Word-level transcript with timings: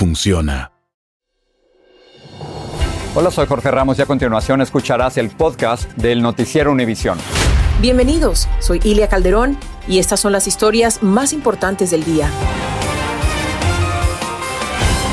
funciona. 0.00 0.72
Hola, 3.14 3.30
soy 3.30 3.46
Jorge 3.46 3.70
Ramos 3.70 3.98
y 3.98 4.02
a 4.02 4.06
continuación 4.06 4.62
escucharás 4.62 5.18
el 5.18 5.28
podcast 5.28 5.92
del 5.92 6.22
Noticiero 6.22 6.72
Univisión. 6.72 7.18
Bienvenidos, 7.82 8.48
soy 8.60 8.80
Ilia 8.82 9.08
Calderón 9.08 9.58
y 9.86 9.98
estas 9.98 10.18
son 10.18 10.32
las 10.32 10.46
historias 10.46 11.02
más 11.02 11.34
importantes 11.34 11.90
del 11.90 12.02
día. 12.04 12.30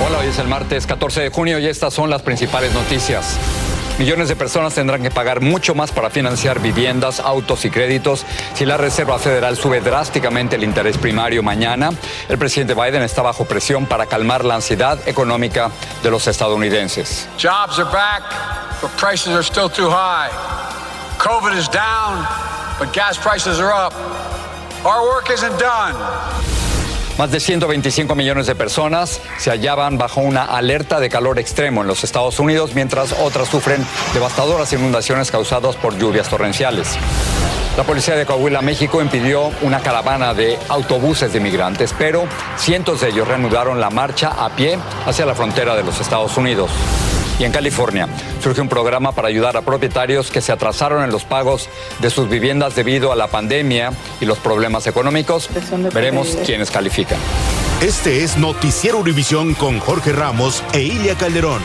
Hola, 0.07 0.19
hoy 0.19 0.27
es 0.27 0.39
el 0.39 0.47
martes 0.47 0.87
14 0.87 1.19
de 1.19 1.29
junio 1.31 1.59
y 1.59 1.65
estas 1.65 1.93
son 1.93 2.09
las 2.09 2.21
principales 2.21 2.73
noticias. 2.73 3.37
Millones 3.97 4.29
de 4.29 4.35
personas 4.35 4.75
tendrán 4.75 5.01
que 5.01 5.09
pagar 5.09 5.41
mucho 5.41 5.73
más 5.73 5.91
para 5.91 6.11
financiar 6.11 6.59
viviendas, 6.59 7.19
autos 7.19 7.65
y 7.65 7.71
créditos 7.71 8.25
si 8.53 8.63
la 8.63 8.77
Reserva 8.77 9.17
Federal 9.17 9.57
sube 9.57 9.81
drásticamente 9.81 10.55
el 10.55 10.63
interés 10.63 10.99
primario 10.99 11.41
mañana. 11.41 11.89
El 12.29 12.37
presidente 12.37 12.75
Biden 12.75 13.01
está 13.01 13.23
bajo 13.23 13.45
presión 13.45 13.87
para 13.87 14.05
calmar 14.05 14.45
la 14.45 14.53
ansiedad 14.53 14.99
económica 15.07 15.71
de 16.03 16.11
los 16.11 16.27
estadounidenses. 16.27 17.27
Jobs 17.39 17.79
are 17.79 17.91
back, 17.91 18.21
but 18.83 18.91
prices 18.97 19.29
are 19.29 19.43
still 19.43 19.67
too 19.67 19.89
high. 19.89 20.29
COVID 21.17 21.57
is 21.57 21.67
down, 21.67 22.23
but 22.77 22.93
gas 22.93 23.17
prices 23.17 23.59
are 23.59 23.73
up. 23.73 23.93
Our 24.85 25.01
work 25.09 25.31
isn't 25.31 25.57
done. 25.59 26.36
Más 27.17 27.31
de 27.31 27.39
125 27.39 28.13
millones 28.13 28.45
de 28.45 28.53
personas 28.53 29.19
se 29.39 29.49
hallaban 29.49 29.97
bajo 29.97 30.21
una 30.21 30.43
alerta 30.43 30.99
de 30.99 31.09
calor 31.09 31.39
extremo 31.39 31.81
en 31.81 31.87
los 31.87 32.03
Estados 32.03 32.39
Unidos, 32.39 32.75
mientras 32.75 33.11
otras 33.11 33.47
sufren 33.47 33.83
devastadoras 34.13 34.71
inundaciones 34.73 35.31
causadas 35.31 35.75
por 35.77 35.97
lluvias 35.97 36.29
torrenciales. 36.29 36.89
La 37.75 37.83
policía 37.83 38.15
de 38.15 38.27
Coahuila, 38.27 38.61
México, 38.61 39.01
impidió 39.01 39.51
una 39.63 39.79
caravana 39.79 40.35
de 40.35 40.59
autobuses 40.69 41.33
de 41.33 41.39
migrantes, 41.39 41.93
pero 41.97 42.25
cientos 42.55 43.01
de 43.01 43.09
ellos 43.09 43.27
reanudaron 43.27 43.79
la 43.79 43.89
marcha 43.89 44.29
a 44.29 44.55
pie 44.55 44.77
hacia 45.07 45.25
la 45.25 45.33
frontera 45.33 45.75
de 45.75 45.83
los 45.83 45.99
Estados 45.99 46.37
Unidos. 46.37 46.69
Y 47.39 47.43
en 47.43 47.51
California 47.51 48.07
surge 48.41 48.61
un 48.61 48.69
programa 48.69 49.11
para 49.11 49.27
ayudar 49.27 49.57
a 49.57 49.61
propietarios 49.61 50.31
que 50.31 50.41
se 50.41 50.51
atrasaron 50.51 51.03
en 51.03 51.11
los 51.11 51.23
pagos 51.23 51.69
de 51.99 52.09
sus 52.09 52.29
viviendas 52.29 52.75
debido 52.75 53.11
a 53.11 53.15
la 53.15 53.27
pandemia 53.27 53.91
y 54.19 54.25
los 54.25 54.39
problemas 54.39 54.87
económicos. 54.87 55.49
Veremos 55.93 56.37
quiénes 56.45 56.71
califican. 56.71 57.19
Este 57.81 58.23
es 58.23 58.37
Noticiero 58.37 58.97
Univisión 58.97 59.53
con 59.53 59.79
Jorge 59.79 60.11
Ramos 60.11 60.63
e 60.73 60.81
Ilia 60.81 61.15
Calderón. 61.15 61.61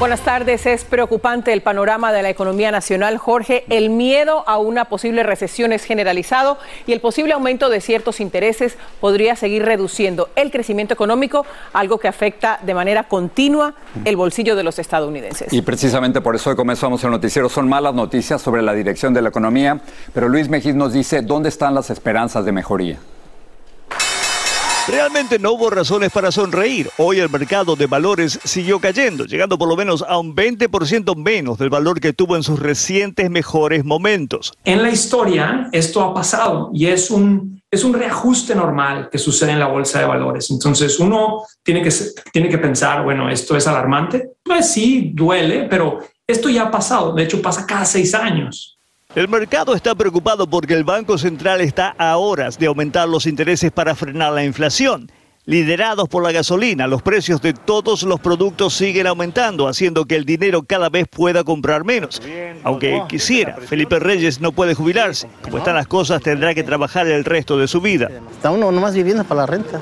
Buenas 0.00 0.22
tardes. 0.22 0.64
Es 0.64 0.84
preocupante 0.84 1.52
el 1.52 1.60
panorama 1.60 2.10
de 2.10 2.22
la 2.22 2.30
economía 2.30 2.70
nacional, 2.70 3.18
Jorge. 3.18 3.66
El 3.68 3.90
miedo 3.90 4.44
a 4.46 4.56
una 4.56 4.86
posible 4.86 5.22
recesión 5.24 5.74
es 5.74 5.84
generalizado 5.84 6.56
y 6.86 6.94
el 6.94 7.02
posible 7.02 7.34
aumento 7.34 7.68
de 7.68 7.82
ciertos 7.82 8.18
intereses 8.18 8.78
podría 8.98 9.36
seguir 9.36 9.62
reduciendo 9.62 10.30
el 10.36 10.50
crecimiento 10.50 10.94
económico, 10.94 11.44
algo 11.74 11.98
que 11.98 12.08
afecta 12.08 12.58
de 12.62 12.72
manera 12.72 13.08
continua 13.08 13.74
el 14.06 14.16
bolsillo 14.16 14.56
de 14.56 14.62
los 14.62 14.78
estadounidenses. 14.78 15.52
Y 15.52 15.60
precisamente 15.60 16.22
por 16.22 16.34
eso 16.34 16.48
hoy 16.48 16.56
comenzamos 16.56 17.04
el 17.04 17.10
noticiero. 17.10 17.50
Son 17.50 17.68
malas 17.68 17.92
noticias 17.92 18.40
sobre 18.40 18.62
la 18.62 18.72
dirección 18.72 19.12
de 19.12 19.20
la 19.20 19.28
economía, 19.28 19.82
pero 20.14 20.30
Luis 20.30 20.48
Mejís 20.48 20.74
nos 20.74 20.94
dice 20.94 21.20
dónde 21.20 21.50
están 21.50 21.74
las 21.74 21.90
esperanzas 21.90 22.46
de 22.46 22.52
mejoría. 22.52 22.98
Realmente 24.88 25.38
no 25.38 25.52
hubo 25.52 25.70
razones 25.70 26.10
para 26.10 26.32
sonreír. 26.32 26.90
Hoy 26.96 27.20
el 27.20 27.28
mercado 27.28 27.76
de 27.76 27.86
valores 27.86 28.40
siguió 28.44 28.80
cayendo, 28.80 29.24
llegando 29.24 29.58
por 29.58 29.68
lo 29.68 29.76
menos 29.76 30.04
a 30.06 30.18
un 30.18 30.34
20% 30.34 31.14
menos 31.16 31.58
del 31.58 31.70
valor 31.70 32.00
que 32.00 32.12
tuvo 32.12 32.36
en 32.36 32.42
sus 32.42 32.58
recientes 32.58 33.30
mejores 33.30 33.84
momentos. 33.84 34.52
En 34.64 34.82
la 34.82 34.90
historia 34.90 35.68
esto 35.72 36.02
ha 36.02 36.14
pasado 36.14 36.70
y 36.72 36.86
es 36.86 37.10
un, 37.10 37.62
es 37.70 37.84
un 37.84 37.92
reajuste 37.92 38.54
normal 38.54 39.08
que 39.10 39.18
sucede 39.18 39.52
en 39.52 39.60
la 39.60 39.68
bolsa 39.68 40.00
de 40.00 40.06
valores. 40.06 40.50
Entonces 40.50 40.98
uno 40.98 41.44
tiene 41.62 41.82
que, 41.82 41.90
tiene 42.32 42.48
que 42.48 42.58
pensar, 42.58 43.04
bueno, 43.04 43.28
¿esto 43.28 43.56
es 43.56 43.66
alarmante? 43.66 44.30
Pues 44.42 44.72
sí, 44.72 45.12
duele, 45.14 45.66
pero 45.68 46.00
esto 46.26 46.48
ya 46.48 46.64
ha 46.64 46.70
pasado. 46.70 47.12
De 47.12 47.24
hecho, 47.24 47.42
pasa 47.42 47.66
cada 47.66 47.84
seis 47.84 48.14
años. 48.14 48.79
El 49.16 49.26
mercado 49.26 49.74
está 49.74 49.96
preocupado 49.96 50.48
porque 50.48 50.74
el 50.74 50.84
Banco 50.84 51.18
Central 51.18 51.60
está 51.60 51.96
a 51.98 52.16
horas 52.16 52.60
de 52.60 52.66
aumentar 52.66 53.08
los 53.08 53.26
intereses 53.26 53.72
para 53.72 53.96
frenar 53.96 54.32
la 54.32 54.44
inflación. 54.44 55.10
Liderados 55.46 56.08
por 56.08 56.22
la 56.22 56.30
gasolina, 56.30 56.86
los 56.86 57.02
precios 57.02 57.42
de 57.42 57.52
todos 57.52 58.04
los 58.04 58.20
productos 58.20 58.72
siguen 58.72 59.08
aumentando, 59.08 59.66
haciendo 59.66 60.04
que 60.04 60.14
el 60.14 60.24
dinero 60.24 60.62
cada 60.62 60.90
vez 60.90 61.08
pueda 61.08 61.42
comprar 61.42 61.82
menos. 61.82 62.22
Aunque 62.62 63.02
quisiera, 63.08 63.56
Felipe 63.56 63.98
Reyes 63.98 64.40
no 64.40 64.52
puede 64.52 64.74
jubilarse. 64.74 65.28
Como 65.42 65.58
están 65.58 65.74
las 65.74 65.88
cosas, 65.88 66.22
tendrá 66.22 66.54
que 66.54 66.62
trabajar 66.62 67.08
el 67.08 67.24
resto 67.24 67.58
de 67.58 67.66
su 67.66 67.80
vida. 67.80 68.08
Está 68.30 68.52
uno 68.52 68.70
nomás 68.70 68.94
viviendo 68.94 69.24
para 69.24 69.40
la 69.40 69.46
renta. 69.46 69.80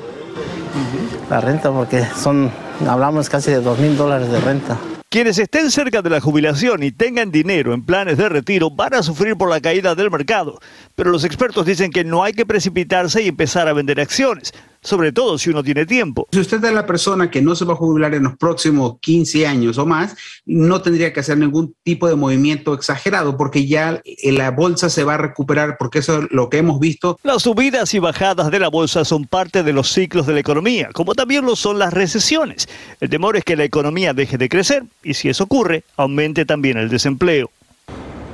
La 1.29 1.39
renta, 1.39 1.71
porque 1.71 2.03
son, 2.15 2.49
hablamos 2.87 3.29
casi 3.29 3.51
de 3.51 3.61
dos 3.61 3.77
mil 3.77 3.95
dólares 3.95 4.31
de 4.31 4.39
renta. 4.39 4.75
Quienes 5.11 5.39
estén 5.39 5.71
cerca 5.71 6.03
de 6.03 6.11
la 6.11 6.21
jubilación 6.21 6.83
y 6.83 6.91
tengan 6.91 7.31
dinero 7.31 7.73
en 7.73 7.83
planes 7.83 8.15
de 8.19 8.29
retiro 8.29 8.69
van 8.69 8.93
a 8.93 9.01
sufrir 9.01 9.35
por 9.35 9.49
la 9.49 9.59
caída 9.59 9.95
del 9.95 10.11
mercado, 10.11 10.59
pero 10.93 11.09
los 11.09 11.23
expertos 11.23 11.65
dicen 11.65 11.89
que 11.89 12.03
no 12.03 12.23
hay 12.23 12.33
que 12.33 12.45
precipitarse 12.45 13.23
y 13.23 13.27
empezar 13.27 13.67
a 13.67 13.73
vender 13.73 13.99
acciones, 13.99 14.53
sobre 14.81 15.11
todo 15.11 15.37
si 15.37 15.49
uno 15.49 15.63
tiene 15.63 15.85
tiempo. 15.85 16.27
Si 16.31 16.39
usted 16.39 16.63
es 16.63 16.73
la 16.73 16.85
persona 16.85 17.29
que 17.29 17.41
no 17.41 17.55
se 17.55 17.65
va 17.65 17.73
a 17.73 17.77
jubilar 17.77 18.13
en 18.13 18.23
los 18.23 18.37
próximos 18.37 18.97
15 19.01 19.47
años 19.47 19.77
o 19.77 19.85
más, 19.85 20.15
no 20.45 20.81
tendría 20.81 21.13
que 21.13 21.19
hacer 21.19 21.37
ningún 21.37 21.75
tipo 21.83 22.07
de 22.07 22.15
movimiento 22.15 22.73
exagerado 22.73 23.37
porque 23.37 23.67
ya 23.67 24.01
la 24.23 24.51
bolsa 24.51 24.89
se 24.89 25.03
va 25.03 25.15
a 25.15 25.17
recuperar 25.17 25.77
porque 25.77 25.99
eso 25.99 26.23
es 26.23 26.31
lo 26.31 26.49
que 26.49 26.57
hemos 26.57 26.79
visto. 26.79 27.19
Las 27.23 27.43
subidas 27.43 27.93
y 27.93 27.99
bajadas 27.99 28.51
de 28.51 28.59
la 28.59 28.69
bolsa 28.69 29.05
son 29.05 29.25
parte 29.25 29.63
de 29.63 29.73
los 29.73 29.91
ciclos 29.91 30.27
de 30.27 30.33
la 30.33 30.39
economía, 30.39 30.89
como 30.93 31.15
también 31.15 31.45
lo 31.45 31.55
son 31.55 31.79
las 31.79 31.93
recesiones. 31.93 32.67
El 32.99 33.09
temor 33.09 33.37
es 33.37 33.43
que 33.43 33.55
la 33.55 33.63
economía 33.63 34.13
deje 34.13 34.37
de 34.37 34.49
crecer 34.49 34.83
y 35.03 35.13
si 35.13 35.29
eso 35.29 35.43
ocurre, 35.43 35.83
aumente 35.97 36.45
también 36.45 36.77
el 36.77 36.89
desempleo. 36.89 37.51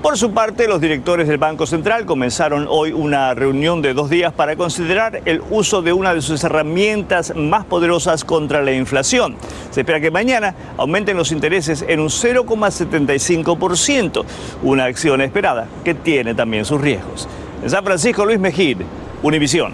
Por 0.05 0.17
su 0.19 0.33
parte, 0.33 0.67
los 0.67 0.81
directores 0.81 1.27
del 1.27 1.39
Banco 1.39 1.65
Central 1.65 2.05
comenzaron 2.05 2.67
hoy 2.69 2.91
una 2.91 3.33
reunión 3.33 3.81
de 3.81 3.95
dos 3.95 4.07
días 4.07 4.31
para 4.31 4.55
considerar 4.55 5.23
el 5.25 5.41
uso 5.49 5.81
de 5.81 5.93
una 5.93 6.13
de 6.13 6.21
sus 6.21 6.43
herramientas 6.43 7.33
más 7.35 7.65
poderosas 7.65 8.23
contra 8.23 8.61
la 8.61 8.71
inflación. 8.71 9.35
Se 9.71 9.79
espera 9.79 9.99
que 9.99 10.11
mañana 10.11 10.53
aumenten 10.77 11.17
los 11.17 11.31
intereses 11.31 11.83
en 11.87 12.01
un 12.01 12.09
0,75%, 12.09 14.23
una 14.61 14.85
acción 14.85 15.21
esperada 15.21 15.67
que 15.83 15.95
tiene 15.95 16.35
también 16.35 16.65
sus 16.65 16.79
riesgos. 16.79 17.27
En 17.63 17.71
San 17.71 17.83
Francisco, 17.83 18.25
Luis 18.25 18.39
Mejid, 18.39 18.77
Univisión. 19.23 19.73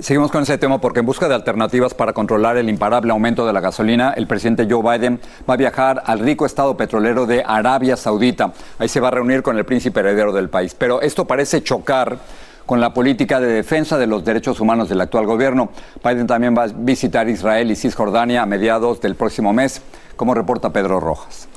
Seguimos 0.00 0.30
con 0.30 0.42
ese 0.42 0.58
tema 0.58 0.80
porque 0.80 1.00
en 1.00 1.06
busca 1.06 1.28
de 1.28 1.34
alternativas 1.34 1.94
para 1.94 2.12
controlar 2.12 2.56
el 2.56 2.68
imparable 2.68 3.12
aumento 3.12 3.46
de 3.46 3.52
la 3.52 3.60
gasolina, 3.60 4.12
el 4.16 4.26
presidente 4.26 4.66
Joe 4.68 4.82
Biden 4.82 5.20
va 5.48 5.54
a 5.54 5.56
viajar 5.56 6.02
al 6.06 6.18
rico 6.18 6.46
estado 6.46 6.76
petrolero 6.76 7.26
de 7.26 7.42
Arabia 7.46 7.96
Saudita. 7.96 8.52
Ahí 8.78 8.88
se 8.88 9.00
va 9.00 9.08
a 9.08 9.12
reunir 9.12 9.42
con 9.42 9.56
el 9.58 9.64
príncipe 9.64 10.00
heredero 10.00 10.32
del 10.32 10.48
país. 10.48 10.74
Pero 10.74 11.00
esto 11.00 11.26
parece 11.26 11.62
chocar 11.62 12.18
con 12.66 12.80
la 12.80 12.94
política 12.94 13.40
de 13.40 13.48
defensa 13.48 13.98
de 13.98 14.06
los 14.06 14.24
derechos 14.24 14.60
humanos 14.60 14.88
del 14.88 15.00
actual 15.00 15.26
gobierno. 15.26 15.70
Biden 16.04 16.26
también 16.26 16.56
va 16.56 16.64
a 16.64 16.68
visitar 16.68 17.28
Israel 17.28 17.70
y 17.70 17.76
Cisjordania 17.76 18.42
a 18.42 18.46
mediados 18.46 19.00
del 19.00 19.14
próximo 19.14 19.52
mes, 19.52 19.82
como 20.16 20.34
reporta 20.34 20.72
Pedro 20.72 21.00
Rojas. 21.00 21.48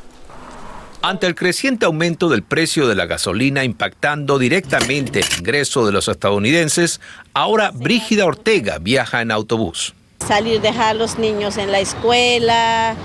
Ante 1.02 1.28
el 1.28 1.36
creciente 1.36 1.86
aumento 1.86 2.30
del 2.30 2.44
precio 2.44 2.88
de 2.88 2.96
la 2.96 3.06
gasolina 3.06 3.64
impactando 3.64 4.40
directamente 4.40 5.20
el 5.20 5.28
ingreso 5.40 5.86
de 5.86 5.92
los 5.92 6.08
estadounidenses, 6.08 7.00
ahora 7.34 7.72
Brígida 7.72 8.26
Ortega 8.26 8.80
viaja 8.80 9.22
en 9.22 9.32
autobús. 9.32 9.94
Salir, 10.26 10.62
dejar 10.62 10.88
a 10.88 10.94
los 10.96 11.20
niños 11.20 11.58
en 11.58 11.72
la 11.72 11.80
escuela, 11.80 12.96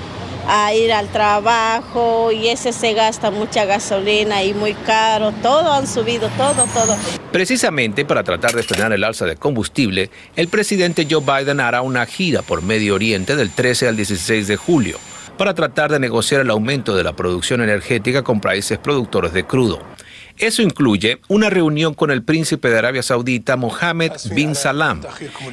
a 0.48 0.74
ir 0.74 0.92
al 0.92 1.08
trabajo 1.08 2.32
y 2.32 2.48
ese 2.48 2.72
se 2.72 2.94
gasta 2.94 3.30
mucha 3.30 3.66
gasolina 3.66 4.42
y 4.42 4.54
muy 4.54 4.74
caro. 4.74 5.32
Todo 5.42 5.72
han 5.72 5.86
subido, 5.86 6.28
todo, 6.36 6.64
todo. 6.72 6.96
Precisamente 7.30 8.04
para 8.04 8.24
tratar 8.24 8.52
de 8.52 8.62
frenar 8.62 8.92
el 8.92 9.04
alza 9.04 9.26
de 9.26 9.36
combustible, 9.36 10.10
el 10.36 10.48
presidente 10.48 11.06
Joe 11.08 11.20
Biden 11.22 11.60
hará 11.60 11.82
una 11.82 12.06
gira 12.06 12.42
por 12.42 12.62
Medio 12.62 12.94
Oriente 12.94 13.36
del 13.36 13.50
13 13.50 13.88
al 13.88 13.96
16 13.96 14.48
de 14.48 14.56
julio 14.56 14.98
para 15.40 15.54
tratar 15.54 15.90
de 15.90 15.98
negociar 15.98 16.42
el 16.42 16.50
aumento 16.50 16.94
de 16.94 17.02
la 17.02 17.14
producción 17.14 17.62
energética 17.62 18.22
con 18.22 18.42
países 18.42 18.76
productores 18.76 19.32
de 19.32 19.46
crudo. 19.46 19.78
Eso 20.40 20.62
incluye 20.62 21.20
una 21.28 21.50
reunión 21.50 21.92
con 21.92 22.10
el 22.10 22.22
príncipe 22.22 22.70
de 22.70 22.78
Arabia 22.78 23.02
Saudita, 23.02 23.56
Mohammed 23.56 24.12
bin 24.34 24.54
Salam. 24.54 25.02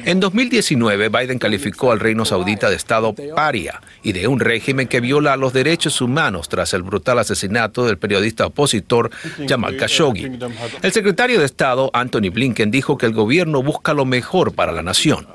En 0.06 0.18
2019, 0.18 1.10
Biden 1.10 1.38
calificó 1.38 1.92
al 1.92 2.00
reino 2.00 2.24
saudita 2.24 2.70
de 2.70 2.76
Estado 2.76 3.14
paria 3.36 3.82
y 4.02 4.12
de 4.12 4.26
un 4.28 4.40
régimen 4.40 4.88
que 4.88 5.00
viola 5.00 5.36
los 5.36 5.52
derechos 5.52 6.00
humanos 6.00 6.48
tras 6.48 6.72
el 6.72 6.82
brutal 6.82 7.18
asesinato 7.18 7.84
del 7.84 7.98
periodista 7.98 8.46
opositor 8.46 9.10
Jamal 9.46 9.76
Khashoggi. 9.76 10.38
El 10.82 10.92
secretario 10.92 11.38
de 11.38 11.44
Estado, 11.44 11.90
Anthony 11.92 12.30
Blinken, 12.32 12.70
dijo 12.70 12.96
que 12.96 13.04
el 13.04 13.12
gobierno 13.12 13.62
busca 13.62 13.92
lo 13.92 14.06
mejor 14.06 14.54
para 14.54 14.72
la 14.72 14.82
nación. 14.82 15.26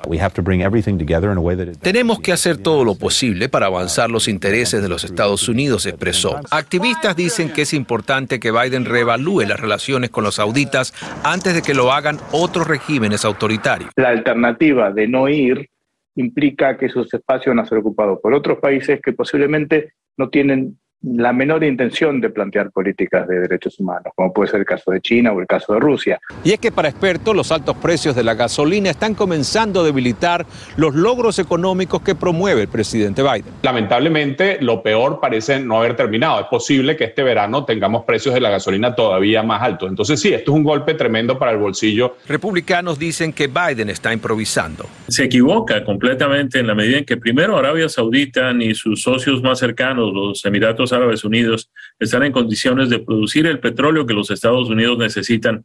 Tenemos 1.80 2.18
que 2.18 2.32
hacer 2.32 2.56
todo 2.56 2.84
lo 2.84 2.96
posible 2.96 3.48
para 3.48 3.66
avanzar 3.66 4.10
los 4.10 4.26
intereses 4.26 4.82
de 4.82 4.88
los 4.88 5.04
Estados 5.04 5.48
Unidos, 5.48 5.86
expresó. 5.86 6.40
Activistas 6.50 7.14
dicen 7.14 7.50
que 7.50 7.62
es 7.62 7.72
importante 7.72 8.40
que 8.40 8.50
Biden 8.50 8.84
reevalúe 8.84 9.43
las 9.46 9.60
relaciones 9.60 10.10
con 10.10 10.24
los 10.24 10.36
sauditas 10.36 10.94
antes 11.22 11.54
de 11.54 11.62
que 11.62 11.74
lo 11.74 11.92
hagan 11.92 12.18
otros 12.32 12.66
regímenes 12.66 13.24
autoritarios. 13.24 13.90
La 13.96 14.08
alternativa 14.08 14.90
de 14.90 15.08
no 15.08 15.28
ir 15.28 15.68
implica 16.16 16.76
que 16.76 16.86
esos 16.86 17.12
espacios 17.12 17.54
van 17.54 17.64
a 17.64 17.68
ser 17.68 17.78
ocupados 17.78 18.18
por 18.22 18.34
otros 18.34 18.58
países 18.58 19.00
que 19.02 19.12
posiblemente 19.12 19.94
no 20.16 20.28
tienen 20.28 20.78
la 21.04 21.32
menor 21.32 21.62
intención 21.64 22.20
de 22.20 22.30
plantear 22.30 22.70
políticas 22.70 23.28
de 23.28 23.40
derechos 23.40 23.78
humanos, 23.78 24.12
como 24.16 24.32
puede 24.32 24.50
ser 24.50 24.60
el 24.60 24.66
caso 24.66 24.90
de 24.90 25.00
China 25.00 25.32
o 25.32 25.40
el 25.40 25.46
caso 25.46 25.74
de 25.74 25.80
Rusia. 25.80 26.20
Y 26.42 26.52
es 26.52 26.58
que 26.58 26.72
para 26.72 26.88
expertos 26.88 27.36
los 27.36 27.52
altos 27.52 27.76
precios 27.76 28.16
de 28.16 28.24
la 28.24 28.34
gasolina 28.34 28.90
están 28.90 29.14
comenzando 29.14 29.80
a 29.80 29.84
debilitar 29.84 30.46
los 30.76 30.94
logros 30.94 31.38
económicos 31.38 32.00
que 32.02 32.14
promueve 32.14 32.62
el 32.62 32.68
presidente 32.68 33.22
Biden. 33.22 33.44
Lamentablemente, 33.62 34.58
lo 34.60 34.82
peor 34.82 35.20
parece 35.20 35.60
no 35.60 35.78
haber 35.78 35.96
terminado. 35.96 36.40
Es 36.40 36.46
posible 36.46 36.96
que 36.96 37.04
este 37.04 37.22
verano 37.22 37.64
tengamos 37.64 38.04
precios 38.04 38.34
de 38.34 38.40
la 38.40 38.50
gasolina 38.50 38.94
todavía 38.94 39.42
más 39.42 39.62
altos. 39.62 39.90
Entonces 39.90 40.20
sí, 40.20 40.32
esto 40.32 40.52
es 40.52 40.56
un 40.56 40.64
golpe 40.64 40.94
tremendo 40.94 41.38
para 41.38 41.52
el 41.52 41.58
bolsillo. 41.58 42.16
Republicanos 42.26 42.98
dicen 42.98 43.32
que 43.32 43.48
Biden 43.48 43.90
está 43.90 44.12
improvisando. 44.12 44.86
Se 45.08 45.24
equivoca 45.24 45.84
completamente 45.84 46.60
en 46.60 46.66
la 46.66 46.74
medida 46.74 46.98
en 46.98 47.04
que 47.04 47.16
primero 47.16 47.58
Arabia 47.58 47.88
Saudita 47.88 48.52
ni 48.52 48.74
sus 48.74 49.02
socios 49.02 49.42
más 49.42 49.58
cercanos, 49.58 50.12
los 50.12 50.44
Emiratos 50.44 50.93
Árabes 50.94 51.24
Unidos 51.24 51.70
están 51.98 52.22
en 52.22 52.32
condiciones 52.32 52.88
de 52.88 53.00
producir 53.00 53.46
el 53.46 53.60
petróleo 53.60 54.06
que 54.06 54.14
los 54.14 54.30
Estados 54.30 54.68
Unidos 54.70 54.96
necesitan. 54.96 55.62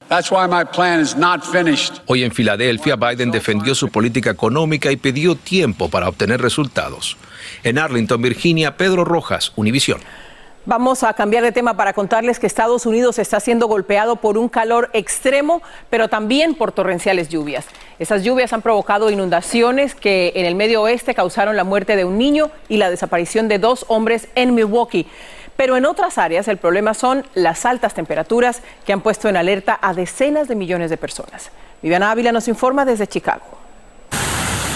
Hoy 2.08 2.24
en 2.24 2.32
Filadelfia, 2.32 2.96
Biden 2.96 3.32
defendió 3.32 3.76
su 3.76 3.90
política 3.90 4.32
económica 4.32 4.92
y 4.92 4.98
pidió 4.98 5.36
tiempo 5.36 5.90
para 5.90 6.10
obtener 6.10 6.42
resultados. 6.42 7.18
En 7.64 7.78
Arlington, 7.78 8.22
Virginia, 8.22 8.76
Pedro 8.76 9.06
Rojas, 9.06 9.54
Univisión. 9.56 10.00
Vamos 10.70 11.02
a 11.02 11.16
cambiar 11.16 11.44
de 11.44 11.52
tema 11.52 11.76
para 11.76 11.94
contarles 11.94 12.38
que 12.38 12.46
Estados 12.46 12.86
Unidos 12.86 13.18
está 13.18 13.40
siendo 13.40 13.66
golpeado 13.66 14.18
por 14.18 14.38
un 14.38 14.48
calor 14.48 14.92
extremo, 14.94 15.64
pero 15.90 16.10
también 16.10 16.54
por 16.54 16.72
torrenciales 16.72 17.28
lluvias. 17.28 17.66
Esas 17.98 18.24
lluvias 18.24 18.54
han 18.54 18.62
provocado 18.62 19.10
inundaciones 19.10 19.96
que 19.96 20.32
en 20.36 20.46
el 20.46 20.54
medio 20.54 20.84
oeste 20.84 21.16
causaron 21.16 21.56
la 21.56 21.64
muerte 21.64 21.96
de 21.96 22.06
un 22.06 22.20
niño 22.20 22.52
y 22.68 22.78
la 22.78 22.92
desaparición 22.92 23.48
de 23.48 23.58
dos 23.58 23.84
hombres 23.88 24.28
en 24.36 24.54
Milwaukee. 24.54 25.08
Pero 25.58 25.76
en 25.76 25.88
otras 25.88 26.20
áreas 26.20 26.48
el 26.48 26.58
problema 26.58 26.94
son 26.94 27.26
las 27.34 27.66
altas 27.66 27.96
temperaturas 27.96 28.62
que 28.86 28.94
han 28.94 29.02
puesto 29.02 29.28
en 29.28 29.38
alerta 29.38 29.80
a 29.82 29.96
decenas 29.96 30.48
de 30.48 30.54
millones 30.54 30.92
de 30.92 30.98
personas. 30.98 31.50
Viviana 31.82 32.12
Ávila 32.12 32.32
nos 32.32 32.48
informa 32.48 32.86
desde 32.86 33.08
Chicago. 33.08 33.69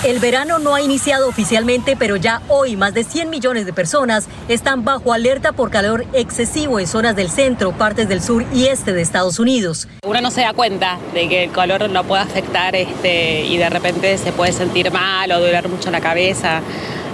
El 0.04 0.20
verano 0.20 0.60
no 0.60 0.76
ha 0.76 0.82
iniciado 0.82 1.30
oficialmente, 1.30 1.96
pero 1.96 2.18
ya 2.18 2.42
hoy 2.50 2.76
más 2.76 2.94
de 2.94 3.06
100 3.06 3.30
millones 3.30 3.66
de 3.66 3.72
personas 3.72 4.28
están 4.50 4.84
bajo 4.84 5.14
alerta 5.14 5.54
por 5.54 5.72
calor 5.72 6.06
excesivo 6.12 6.82
en 6.82 6.88
zonas 6.88 7.16
del 7.16 7.30
centro, 7.30 7.72
partes 7.72 8.10
del 8.10 8.22
sur 8.22 8.44
y 8.54 8.66
este 8.66 8.92
de 8.92 9.02
Estados 9.02 9.40
Unidos. 9.40 9.88
Uno 10.06 10.20
no 10.20 10.30
se 10.30 10.42
da 10.42 10.52
cuenta 10.52 11.00
de 11.14 11.30
que 11.30 11.46
el 11.46 11.52
calor 11.52 11.90
lo 11.90 12.04
puede 12.04 12.22
afectar 12.22 12.76
este, 12.76 13.46
y 13.46 13.56
de 13.56 13.70
repente 13.70 14.18
se 14.18 14.34
puede 14.34 14.52
sentir 14.52 14.92
mal 14.92 15.32
o 15.32 15.40
doler 15.40 15.70
mucho 15.70 15.90
la 15.90 16.02
cabeza 16.02 16.62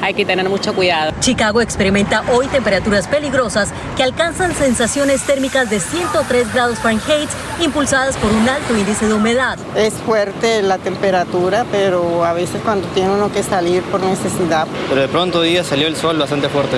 hay 0.02 0.14
que 0.14 0.26
tener 0.26 0.48
mucho 0.50 0.74
cuidado. 0.74 1.12
Chicago 1.20 1.62
experimenta 1.62 2.24
hoy 2.32 2.48
temperaturas 2.48 3.08
peligrosas 3.08 3.74
que 3.98 4.04
alcanzan 4.04 4.54
sensaciones 4.54 5.24
térmicas 5.24 5.70
de 5.70 5.80
103 5.80 6.54
grados 6.54 6.80
Fahrenheit 6.80 7.30
impulsadas 7.62 8.18
por 8.18 8.32
un 8.32 8.48
alto 8.48 8.78
índice 8.78 9.08
de 9.08 9.14
humedad. 9.14 9.58
Es 9.76 9.94
fuerte 9.94 10.62
la 10.62 10.78
temperatura, 10.78 11.66
pero 11.72 12.24
a 12.24 12.34
veces 12.34 12.62
cuando 12.64 12.88
tiene 12.90 13.12
uno 13.12 13.32
que 13.32 13.44
salir 13.44 13.84
por 13.84 14.02
necesidad. 14.02 14.68
Pero 14.88 15.02
de 15.02 15.08
pronto 15.08 15.42
día 15.42 15.64
salió 15.64 15.88
el 15.88 15.96
sol 15.96 16.18
bastante 16.18 16.50
fuerte. 16.50 16.78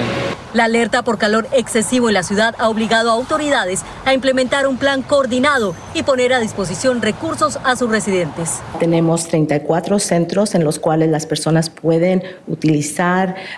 La 0.54 0.66
alerta 0.66 1.02
por 1.02 1.18
calor 1.18 1.48
excesivo 1.54 2.10
en 2.10 2.14
la 2.16 2.24
ciudad 2.24 2.56
ha 2.58 2.68
obligado 2.68 3.10
a 3.10 3.14
autoridades 3.14 3.84
a 4.04 4.14
implementar 4.14 4.68
un 4.68 4.76
plan 4.76 5.02
coordinado 5.02 5.74
y 5.94 6.04
poner 6.04 6.34
a 6.34 6.42
disposición 6.42 7.02
recursos 7.02 7.58
a 7.64 7.78
sus 7.78 7.90
residentes. 7.90 8.60
Tenemos 8.78 9.28
34 9.30 10.00
centros 10.00 10.54
en 10.54 10.66
los 10.66 10.78
cuales 10.78 11.10
las 11.10 11.26
personas 11.26 11.70
pueden 11.70 12.24
utilizar, 12.48 13.11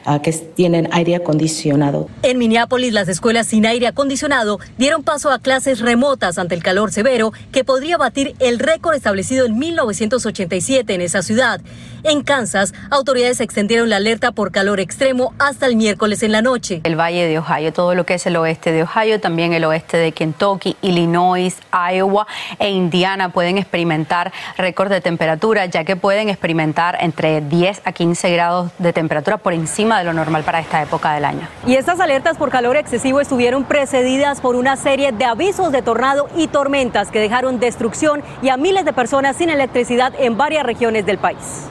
uh, 0.06 0.22
que 0.22 0.32
tienen 0.32 0.90
aire 0.92 1.16
acondicionado. 1.16 2.10
En 2.22 2.38
Minneapolis, 2.38 2.94
las 2.94 3.08
escuelas 3.08 3.48
sin 3.48 3.66
aire 3.66 3.88
acondicionado 3.88 4.60
dieron 4.78 5.04
paso 5.04 5.32
a 5.32 5.40
clases 5.40 5.80
remotas 5.80 6.38
ante 6.38 6.56
el 6.56 6.64
calor 6.64 6.92
severo 6.92 7.34
que 7.52 7.64
podría 7.64 7.98
batir 7.98 8.36
el 8.40 8.60
récord 8.60 8.96
establecido 8.96 9.46
en 9.46 9.58
1987 9.58 10.94
en 10.94 11.02
esa 11.02 11.22
ciudad. 11.22 11.62
En 12.04 12.22
Kansas, 12.22 12.74
autoridades 12.90 13.40
extendieron 13.40 13.90
la 13.90 13.96
alerta 13.96 14.34
por 14.34 14.52
calor 14.52 14.82
extremo 14.82 15.34
hasta 15.40 15.68
el 15.68 15.78
miércoles 15.78 16.22
en 16.22 16.34
la 16.34 16.42
noche. 16.42 16.82
El 16.84 17.00
Valle 17.00 17.28
de 17.28 17.40
Ohio, 17.40 17.72
todo 17.72 17.96
lo 17.96 18.06
que 18.06 18.16
es 18.16 18.26
el 18.26 18.36
oeste 18.36 18.74
de 18.74 18.84
Ohio, 18.84 19.22
también 19.22 19.54
el 19.54 19.64
oeste 19.64 19.96
de 19.96 20.12
Kentucky, 20.12 20.76
Illinois, 20.82 21.56
Iowa 21.72 22.28
e 22.60 22.70
Indiana 22.70 23.30
pueden 23.30 23.58
experimentar 23.58 24.34
récord 24.58 24.92
de 24.92 25.00
temperatura, 25.00 25.66
ya 25.68 25.86
que 25.86 25.96
pueden 25.96 26.28
experimentar 26.30 26.98
entre 27.00 27.40
10 27.40 27.82
a 27.86 27.94
15 27.94 28.32
grados 28.32 28.72
de 28.80 28.92
temperatura 28.92 29.38
por 29.44 29.54
encima 29.54 30.00
de 30.00 30.06
lo 30.06 30.14
normal 30.14 30.44
para 30.44 30.60
esta 30.60 30.82
época 30.82 31.14
del 31.14 31.26
año. 31.26 31.48
Y 31.68 31.76
estas 31.76 32.00
alertas 32.00 32.38
por 32.38 32.50
calor 32.50 32.78
excesivo 32.78 33.22
estuvieron 33.22 33.66
precedidas 33.66 34.42
por 34.42 34.56
una 34.56 34.76
serie 34.78 35.12
de 35.12 35.26
avisos 35.26 35.72
de 35.72 35.82
tornado 35.82 36.28
y 36.36 36.48
tormentas 36.48 37.12
que 37.12 37.20
dejaron 37.20 37.60
destrucción 37.60 38.24
y 38.42 38.50
a 38.50 38.58
miles 38.58 38.86
de 38.86 38.94
personas 38.94 39.36
sin 39.36 39.50
electricidad 39.50 40.14
en 40.18 40.38
varias 40.38 40.66
regiones 40.66 41.06
del 41.06 41.18
país. 41.18 41.68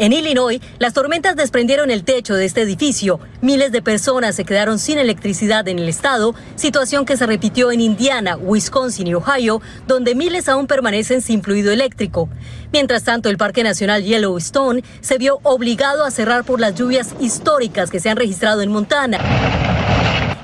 En 0.00 0.14
Illinois, 0.14 0.62
las 0.78 0.94
tormentas 0.94 1.36
desprendieron 1.36 1.90
el 1.90 2.04
techo 2.04 2.34
de 2.34 2.46
este 2.46 2.62
edificio. 2.62 3.20
Miles 3.42 3.70
de 3.70 3.82
personas 3.82 4.34
se 4.34 4.46
quedaron 4.46 4.78
sin 4.78 4.96
electricidad 4.96 5.68
en 5.68 5.78
el 5.78 5.90
estado, 5.90 6.34
situación 6.56 7.04
que 7.04 7.18
se 7.18 7.26
repitió 7.26 7.70
en 7.70 7.82
Indiana, 7.82 8.38
Wisconsin 8.38 9.08
y 9.08 9.14
Ohio, 9.14 9.60
donde 9.86 10.14
miles 10.14 10.48
aún 10.48 10.66
permanecen 10.66 11.20
sin 11.20 11.42
fluido 11.42 11.70
eléctrico. 11.70 12.30
Mientras 12.72 13.04
tanto, 13.04 13.28
el 13.28 13.36
Parque 13.36 13.62
Nacional 13.62 14.02
Yellowstone 14.02 14.82
se 15.02 15.18
vio 15.18 15.38
obligado 15.42 16.06
a 16.06 16.10
cerrar 16.10 16.44
por 16.44 16.60
las 16.60 16.74
lluvias 16.74 17.14
históricas 17.20 17.90
que 17.90 18.00
se 18.00 18.08
han 18.08 18.16
registrado 18.16 18.62
en 18.62 18.72
Montana. 18.72 19.18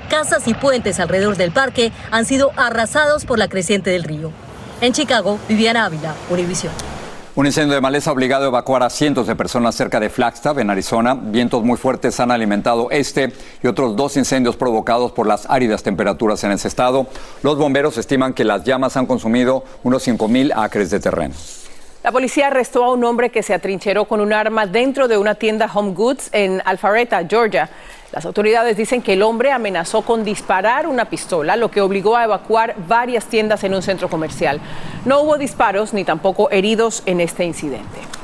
Casas 0.07 0.47
y 0.47 0.53
puentes 0.53 0.99
alrededor 0.99 1.35
del 1.35 1.51
parque 1.51 1.91
han 2.11 2.25
sido 2.25 2.51
arrasados 2.57 3.25
por 3.25 3.39
la 3.39 3.47
creciente 3.47 3.89
del 3.89 4.03
río. 4.03 4.31
En 4.81 4.93
Chicago, 4.93 5.39
Viviana 5.49 5.85
Ávila, 5.85 6.13
Univision. 6.29 6.86
Un 7.37 7.45
incendio 7.45 7.75
de 7.75 7.81
maleza 7.81 8.09
ha 8.09 8.13
obligado 8.13 8.45
a 8.45 8.47
evacuar 8.47 8.81
a 8.81 8.89
cientos 8.89 9.27
de 9.27 9.35
personas 9.35 9.75
cerca 9.75 9.99
de 9.99 10.09
Flagstaff, 10.09 10.57
en 10.57 10.71
Arizona. 10.71 11.13
Vientos 11.13 11.63
muy 11.63 11.77
fuertes 11.77 12.19
han 12.19 12.31
alimentado 12.31 12.89
este 12.89 13.31
y 13.61 13.67
otros 13.67 13.95
dos 13.95 14.17
incendios 14.17 14.55
provocados 14.55 15.11
por 15.11 15.27
las 15.27 15.47
áridas 15.47 15.83
temperaturas 15.83 16.43
en 16.45 16.53
ese 16.53 16.67
estado. 16.67 17.05
Los 17.43 17.59
bomberos 17.59 17.95
estiman 17.99 18.33
que 18.33 18.43
las 18.43 18.63
llamas 18.63 18.97
han 18.97 19.05
consumido 19.05 19.63
unos 19.83 20.07
5.000 20.07 20.51
acres 20.55 20.89
de 20.89 20.99
terreno. 20.99 21.35
La 22.03 22.11
policía 22.11 22.47
arrestó 22.47 22.83
a 22.83 22.91
un 22.91 23.03
hombre 23.03 23.29
que 23.29 23.43
se 23.43 23.53
atrincheró 23.53 24.05
con 24.05 24.19
un 24.19 24.33
arma 24.33 24.65
dentro 24.65 25.07
de 25.07 25.19
una 25.19 25.35
tienda 25.35 25.69
Home 25.71 25.93
Goods 25.93 26.29
en 26.31 26.63
Alpharetta, 26.65 27.23
Georgia. 27.29 27.69
Las 28.11 28.25
autoridades 28.25 28.77
dicen 28.77 29.01
que 29.01 29.13
el 29.13 29.21
hombre 29.21 29.51
amenazó 29.51 30.01
con 30.01 30.23
disparar 30.23 30.87
una 30.87 31.05
pistola, 31.05 31.57
lo 31.57 31.69
que 31.69 31.81
obligó 31.81 32.15
a 32.15 32.23
evacuar 32.23 32.75
varias 32.87 33.25
tiendas 33.25 33.63
en 33.65 33.73
un 33.73 33.81
centro 33.81 34.09
comercial. 34.09 34.61
No 35.03 35.21
hubo 35.21 35.37
disparos 35.37 35.93
ni 35.93 36.05
tampoco 36.05 36.49
heridos 36.49 37.03
en 37.05 37.19
este 37.19 37.43
incidente. 37.43 38.16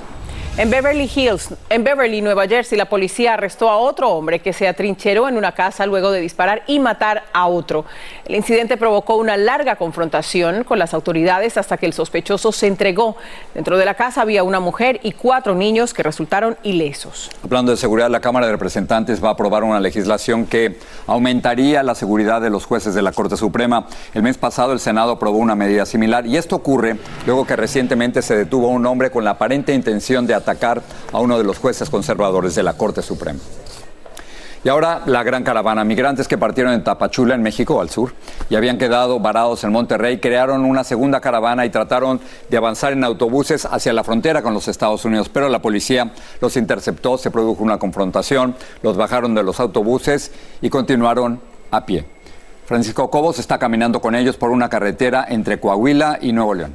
En 0.55 0.69
Beverly 0.69 1.10
Hills, 1.13 1.50
en 1.67 1.83
Beverly, 1.83 2.22
Nueva 2.22 2.48
Jersey, 2.48 2.77
la 2.77 2.86
policía 2.86 3.33
arrestó 3.33 3.72
a 3.72 3.77
otro 3.77 4.12
hombre 4.12 4.38
que 4.38 4.53
se 4.53 4.67
atrincheró 4.67 5.27
en 5.27 5.36
una 5.36 5.53
casa 5.53 5.88
luego 5.88 6.12
de 6.12 6.22
disparar 6.22 6.62
y 6.67 6.77
matar 6.77 7.24
a 7.33 7.48
otro. 7.48 7.86
El 8.27 8.36
incidente 8.36 8.77
provocó 8.77 9.15
una 9.15 9.36
larga 9.36 9.77
confrontación 9.77 10.63
con 10.63 10.77
las 10.77 10.93
autoridades 10.93 11.57
hasta 11.57 11.77
que 11.77 11.88
el 11.88 11.93
sospechoso 11.93 12.51
se 12.51 12.67
entregó. 12.67 13.17
Dentro 13.55 13.79
de 13.79 13.86
la 13.86 13.95
casa 13.95 14.22
había 14.22 14.43
una 14.43 14.60
mujer 14.60 15.00
y 15.01 15.13
cuatro 15.13 15.55
niños 15.55 15.91
que 15.91 16.03
resultaron 16.03 16.55
ilesos. 16.62 17.31
Hablando 17.43 17.72
de 17.72 17.77
seguridad, 17.77 18.12
la 18.12 18.19
Cámara 18.19 18.45
de 18.45 18.51
Representantes 18.51 19.24
va 19.24 19.29
a 19.29 19.31
aprobar 19.31 19.63
una 19.63 19.79
legislación 19.79 20.45
que 20.45 20.77
aumentaría 21.07 21.81
la 21.81 21.95
seguridad 21.95 22.41
de 22.41 22.51
los 22.51 22.65
jueces 22.65 22.93
de 22.93 23.01
la 23.01 23.12
Corte 23.12 23.38
Suprema. 23.38 23.88
El 24.13 24.22
mes 24.22 24.38
pasado 24.38 24.72
el 24.74 24.79
Senado 24.79 25.13
aprobó 25.13 25.39
una 25.39 25.55
medida 25.55 25.88
similar 25.88 26.27
y 26.27 26.38
esto 26.38 26.55
ocurre 26.55 26.98
luego 27.25 27.48
que 27.48 27.55
recientemente 27.55 28.22
se 28.22 28.38
detuvo 28.38 28.67
a 28.67 28.69
un 28.69 28.86
hombre 28.86 29.10
con 29.10 29.24
la 29.24 29.31
aparente 29.31 29.74
intención 29.74 30.27
de 30.27 30.42
atacar 30.43 30.81
a 31.12 31.19
uno 31.19 31.38
de 31.38 31.43
los 31.43 31.57
jueces 31.57 31.89
conservadores 31.89 32.55
de 32.55 32.63
la 32.63 32.73
Corte 32.73 33.01
Suprema. 33.01 33.39
Y 34.65 34.69
ahora 34.69 35.01
la 35.05 35.23
gran 35.23 35.43
caravana. 35.43 35.83
Migrantes 35.83 36.27
que 36.27 36.38
partieron 36.38 36.71
en 36.73 36.83
Tapachula, 36.83 37.35
en 37.35 37.41
México, 37.41 37.81
al 37.81 37.89
sur, 37.89 38.13
y 38.50 38.55
habían 38.55 38.77
quedado 38.77 39.19
varados 39.19 39.63
en 39.65 39.73
Monterrey, 39.73 40.19
crearon 40.19 40.63
una 40.63 40.85
segunda 40.85 41.19
caravana 41.19 41.65
y 41.65 41.69
trataron 41.69 42.21
de 42.50 42.57
avanzar 42.57 42.93
en 42.93 43.03
autobuses 43.03 43.65
hacia 43.65 43.91
la 43.91 44.05
frontera 44.05 44.41
con 44.41 44.53
los 44.53 44.69
Estados 44.69 45.03
Unidos. 45.03 45.27
Pero 45.27 45.50
la 45.50 45.62
policía 45.62 46.12
los 46.39 46.55
interceptó, 46.55 47.17
se 47.17 47.29
produjo 47.29 47.62
una 47.62 47.77
confrontación, 47.77 48.55
los 48.81 48.95
bajaron 48.95 49.35
de 49.35 49.43
los 49.43 49.59
autobuses 49.59 50.31
y 50.62 50.69
continuaron 50.69 51.41
a 51.71 51.85
pie. 51.85 52.05
Francisco 52.65 53.09
Cobos 53.09 53.39
está 53.39 53.57
caminando 53.57 54.00
con 54.00 54.15
ellos 54.15 54.38
por 54.38 54.50
una 54.50 54.69
carretera 54.69 55.25
entre 55.27 55.59
Coahuila 55.59 56.19
y 56.21 56.31
Nuevo 56.31 56.53
León. 56.53 56.73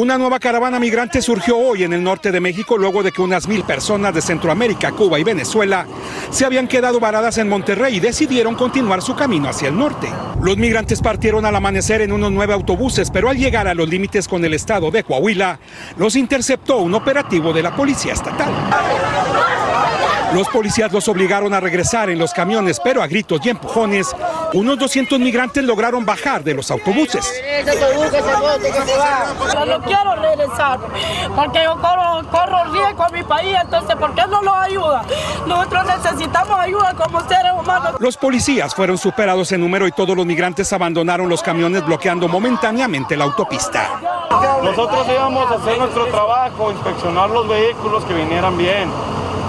Una 0.00 0.16
nueva 0.16 0.38
caravana 0.38 0.80
migrante 0.80 1.20
surgió 1.20 1.58
hoy 1.58 1.84
en 1.84 1.92
el 1.92 2.02
norte 2.02 2.32
de 2.32 2.40
México 2.40 2.78
luego 2.78 3.02
de 3.02 3.12
que 3.12 3.20
unas 3.20 3.46
mil 3.46 3.64
personas 3.64 4.14
de 4.14 4.22
Centroamérica, 4.22 4.92
Cuba 4.92 5.18
y 5.18 5.24
Venezuela 5.24 5.86
se 6.30 6.46
habían 6.46 6.68
quedado 6.68 7.00
varadas 7.00 7.36
en 7.36 7.50
Monterrey 7.50 7.96
y 7.96 8.00
decidieron 8.00 8.54
continuar 8.54 9.02
su 9.02 9.14
camino 9.14 9.50
hacia 9.50 9.68
el 9.68 9.76
norte. 9.76 10.08
Los 10.40 10.56
migrantes 10.56 11.02
partieron 11.02 11.44
al 11.44 11.54
amanecer 11.54 12.00
en 12.00 12.12
unos 12.12 12.32
nueve 12.32 12.54
autobuses, 12.54 13.10
pero 13.10 13.28
al 13.28 13.36
llegar 13.36 13.68
a 13.68 13.74
los 13.74 13.90
límites 13.90 14.26
con 14.26 14.42
el 14.42 14.54
estado 14.54 14.90
de 14.90 15.04
Coahuila, 15.04 15.60
los 15.98 16.16
interceptó 16.16 16.78
un 16.78 16.94
operativo 16.94 17.52
de 17.52 17.62
la 17.62 17.76
Policía 17.76 18.14
Estatal. 18.14 18.54
Los 20.32 20.48
policías 20.48 20.92
los 20.92 21.08
obligaron 21.08 21.52
a 21.54 21.60
regresar 21.60 22.08
en 22.08 22.18
los 22.18 22.32
camiones, 22.32 22.80
pero 22.82 23.02
a 23.02 23.08
gritos 23.08 23.40
y 23.44 23.50
empujones, 23.50 24.14
unos 24.52 24.78
200 24.78 25.18
migrantes 25.18 25.64
lograron 25.64 26.06
bajar 26.06 26.44
de 26.44 26.54
los 26.54 26.70
autobuses. 26.70 27.28
Pero 27.64 29.66
no 29.66 29.82
quiero 29.82 30.16
regresar, 30.16 30.78
porque 31.34 31.64
yo 31.64 31.76
corro, 31.80 32.22
corro 32.30 32.64
riesgo 32.72 33.02
a 33.02 33.08
mi 33.08 33.24
país, 33.24 33.56
entonces 33.60 33.96
¿por 33.96 34.14
qué 34.14 34.22
no 34.28 34.40
nos 34.40 34.56
ayuda? 34.56 35.02
Nosotros 35.46 35.84
necesitamos 35.86 36.58
ayuda 36.58 36.94
como 36.94 37.20
seres 37.22 37.52
humanos. 37.58 37.94
Los 37.98 38.16
policías 38.16 38.74
fueron 38.74 38.98
superados 38.98 39.50
en 39.52 39.60
número 39.60 39.88
y 39.88 39.92
todos 39.92 40.16
los 40.16 40.26
migrantes 40.26 40.72
abandonaron 40.72 41.28
los 41.28 41.42
camiones 41.42 41.84
bloqueando 41.84 42.28
momentáneamente 42.28 43.16
la 43.16 43.24
autopista. 43.24 44.00
Nosotros 44.62 45.06
íbamos 45.12 45.50
a 45.50 45.56
hacer 45.56 45.78
nuestro 45.78 46.06
trabajo, 46.06 46.70
inspeccionar 46.70 47.30
los 47.30 47.48
vehículos 47.48 48.04
que 48.04 48.14
vinieran 48.14 48.56
bien. 48.56 48.88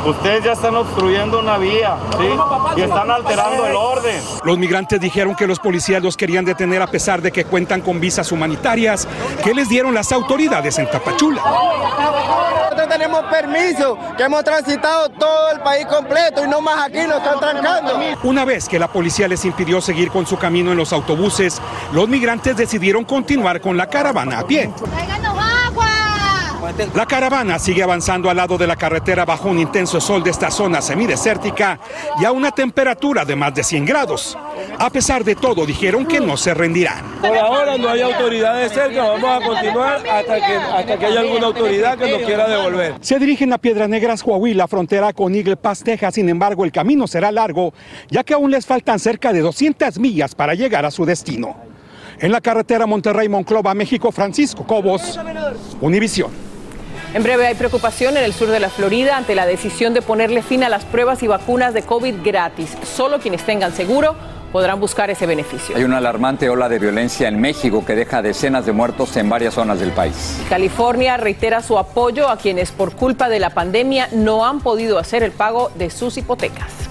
Ustedes 0.05 0.43
ya 0.43 0.53
están 0.53 0.75
obstruyendo 0.75 1.39
una 1.39 1.57
vía, 1.57 1.95
¿sí? 2.17 2.27
Y 2.77 2.81
están 2.81 3.11
alterando 3.11 3.65
el 3.67 3.75
orden. 3.75 4.21
Los 4.43 4.57
migrantes 4.57 4.99
dijeron 4.99 5.35
que 5.35 5.45
los 5.45 5.59
policías 5.59 6.01
los 6.01 6.17
querían 6.17 6.43
detener 6.43 6.81
a 6.81 6.87
pesar 6.87 7.21
de 7.21 7.31
que 7.31 7.45
cuentan 7.45 7.81
con 7.81 7.99
visas 7.99 8.31
humanitarias 8.31 9.07
que 9.43 9.53
les 9.53 9.69
dieron 9.69 9.93
las 9.93 10.11
autoridades 10.11 10.79
en 10.79 10.89
Tapachula. 10.89 11.41
Nosotros 11.41 12.89
tenemos 12.89 13.23
permiso, 13.25 13.97
que 14.17 14.23
hemos 14.23 14.43
transitado 14.43 15.09
todo 15.09 15.51
el 15.51 15.59
país 15.59 15.85
completo 15.85 16.43
y 16.43 16.47
no 16.47 16.61
más 16.61 16.87
aquí 16.87 17.05
nos 17.07 17.17
están 17.17 17.39
trancando. 17.39 17.99
Una 18.23 18.43
vez 18.43 18.67
que 18.67 18.79
la 18.79 18.87
policía 18.87 19.27
les 19.27 19.45
impidió 19.45 19.81
seguir 19.81 20.09
con 20.09 20.25
su 20.25 20.37
camino 20.37 20.71
en 20.71 20.77
los 20.77 20.93
autobuses, 20.93 21.61
los 21.91 22.07
migrantes 22.07 22.57
decidieron 22.57 23.03
continuar 23.05 23.61
con 23.61 23.77
la 23.77 23.87
caravana 23.87 24.39
a 24.39 24.47
pie. 24.47 24.71
La 26.93 27.05
caravana 27.05 27.59
sigue 27.59 27.83
avanzando 27.83 28.29
al 28.29 28.37
lado 28.37 28.57
de 28.57 28.67
la 28.67 28.75
carretera 28.75 29.25
bajo 29.25 29.49
un 29.49 29.59
intenso 29.59 29.99
sol 29.99 30.23
de 30.23 30.29
esta 30.29 30.51
zona 30.51 30.81
semidesértica 30.81 31.79
y 32.19 32.25
a 32.25 32.31
una 32.31 32.51
temperatura 32.51 33.25
de 33.25 33.35
más 33.35 33.53
de 33.53 33.63
100 33.63 33.85
grados. 33.85 34.37
A 34.79 34.89
pesar 34.89 35.23
de 35.23 35.35
todo, 35.35 35.65
dijeron 35.65 36.05
que 36.05 36.19
no 36.19 36.37
se 36.37 36.53
rendirán. 36.53 37.03
Por 37.21 37.37
ahora 37.37 37.77
no 37.77 37.89
hay 37.89 38.01
autoridades 38.01 38.71
cerca, 38.71 39.03
vamos 39.03 39.43
a 39.43 39.45
continuar 39.45 40.07
hasta 40.07 40.35
que, 40.35 40.55
hasta 40.55 40.97
que 40.97 41.05
haya 41.05 41.19
alguna 41.21 41.47
autoridad 41.47 41.97
que 41.97 42.11
nos 42.11 42.21
quiera 42.21 42.47
devolver. 42.47 42.95
Se 43.01 43.19
dirigen 43.19 43.53
a 43.53 43.57
Piedras 43.57 43.89
Negras, 43.89 44.23
Coahuila, 44.23 44.67
frontera 44.67 45.13
con 45.13 45.33
Eagle 45.35 45.57
Pass, 45.57 45.83
Texas. 45.83 46.15
Sin 46.15 46.29
embargo, 46.29 46.65
el 46.65 46.71
camino 46.71 47.07
será 47.07 47.31
largo, 47.31 47.73
ya 48.09 48.23
que 48.23 48.33
aún 48.33 48.51
les 48.51 48.65
faltan 48.65 48.99
cerca 48.99 49.33
de 49.33 49.41
200 49.41 49.99
millas 49.99 50.35
para 50.35 50.53
llegar 50.53 50.85
a 50.85 50.91
su 50.91 51.05
destino. 51.05 51.55
En 52.19 52.31
la 52.31 52.41
carretera 52.41 52.85
Monterrey-Monclova, 52.85 53.73
México, 53.73 54.11
Francisco 54.11 54.65
Cobos, 54.65 55.19
Univisión. 55.81 56.50
En 57.13 57.23
breve 57.23 57.45
hay 57.45 57.55
preocupación 57.55 58.15
en 58.15 58.23
el 58.23 58.31
sur 58.31 58.47
de 58.47 58.61
la 58.61 58.69
Florida 58.69 59.17
ante 59.17 59.35
la 59.35 59.45
decisión 59.45 59.93
de 59.93 60.01
ponerle 60.01 60.41
fin 60.41 60.63
a 60.63 60.69
las 60.69 60.85
pruebas 60.85 61.21
y 61.23 61.27
vacunas 61.27 61.73
de 61.73 61.81
COVID 61.81 62.15
gratis. 62.23 62.77
Solo 62.83 63.19
quienes 63.19 63.43
tengan 63.43 63.73
seguro 63.73 64.15
podrán 64.53 64.79
buscar 64.79 65.09
ese 65.09 65.25
beneficio. 65.25 65.75
Hay 65.75 65.83
una 65.83 65.97
alarmante 65.97 66.49
ola 66.49 66.69
de 66.69 66.79
violencia 66.79 67.27
en 67.27 67.41
México 67.41 67.83
que 67.85 67.95
deja 67.95 68.21
decenas 68.21 68.65
de 68.65 68.71
muertos 68.71 69.17
en 69.17 69.27
varias 69.27 69.55
zonas 69.55 69.81
del 69.81 69.91
país. 69.91 70.41
California 70.47 71.17
reitera 71.17 71.61
su 71.61 71.77
apoyo 71.77 72.29
a 72.29 72.37
quienes 72.37 72.71
por 72.71 72.95
culpa 72.95 73.27
de 73.27 73.39
la 73.39 73.49
pandemia 73.49 74.07
no 74.13 74.45
han 74.45 74.61
podido 74.61 74.97
hacer 74.97 75.21
el 75.21 75.31
pago 75.31 75.69
de 75.75 75.89
sus 75.89 76.15
hipotecas. 76.17 76.90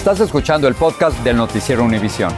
Estás 0.00 0.20
escuchando 0.20 0.66
el 0.66 0.74
podcast 0.74 1.18
del 1.18 1.36
noticiero 1.36 1.84
Univisión. 1.84 2.32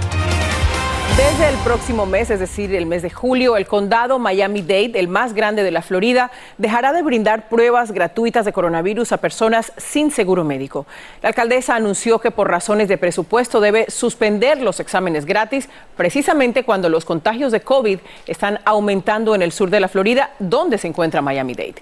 Desde 1.17 1.49
el 1.49 1.55
próximo 1.63 2.07
mes, 2.07 2.29
es 2.31 2.41
decir, 2.41 2.75
el 2.75 2.87
mes 2.87 3.03
de 3.03 3.11
julio, 3.11 3.57
el 3.57 3.69
condado 3.69 4.19
Miami-Dade, 4.19 4.99
el 4.99 5.07
más 5.07 5.33
grande 5.33 5.63
de 5.63 5.71
la 5.71 5.81
Florida, 5.81 6.33
dejará 6.59 6.93
de 6.93 7.03
brindar 7.03 7.49
pruebas 7.49 7.93
gratuitas 7.93 8.45
de 8.45 8.53
coronavirus 8.53 9.13
a 9.13 9.19
personas 9.19 9.73
sin 9.77 10.11
seguro 10.11 10.43
médico. 10.43 10.87
La 11.23 11.29
alcaldesa 11.29 11.77
anunció 11.77 12.19
que 12.19 12.33
por 12.33 12.51
razones 12.51 12.89
de 12.89 12.99
presupuesto 12.99 13.61
debe 13.61 13.89
suspender 13.89 14.61
los 14.61 14.81
exámenes 14.81 15.25
gratis, 15.25 15.69
precisamente 15.97 16.65
cuando 16.65 16.89
los 16.89 17.05
contagios 17.05 17.53
de 17.53 17.61
COVID 17.61 18.01
están 18.27 18.59
aumentando 18.65 19.37
en 19.37 19.43
el 19.43 19.53
sur 19.53 19.71
de 19.71 19.79
la 19.79 19.87
Florida, 19.87 20.31
donde 20.41 20.79
se 20.79 20.89
encuentra 20.89 21.23
Miami-Dade. 21.23 21.77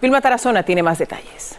Vilma 0.00 0.20
Tarazona 0.20 0.62
tiene 0.62 0.84
más 0.84 1.00
detalles. 1.00 1.58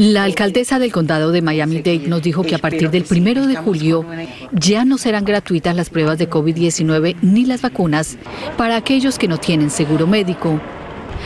La 0.00 0.24
alcaldesa 0.24 0.78
del 0.78 0.92
condado 0.92 1.30
de 1.30 1.42
Miami-Dade 1.42 2.08
nos 2.08 2.22
dijo 2.22 2.42
que 2.42 2.54
a 2.54 2.58
partir 2.58 2.90
del 2.90 3.04
primero 3.04 3.46
de 3.46 3.56
julio 3.56 4.06
ya 4.50 4.86
no 4.86 4.96
serán 4.96 5.26
gratuitas 5.26 5.76
las 5.76 5.90
pruebas 5.90 6.16
de 6.16 6.30
COVID-19 6.30 7.16
ni 7.20 7.44
las 7.44 7.60
vacunas 7.60 8.16
para 8.56 8.76
aquellos 8.76 9.18
que 9.18 9.28
no 9.28 9.36
tienen 9.36 9.68
seguro 9.68 10.06
médico. 10.06 10.58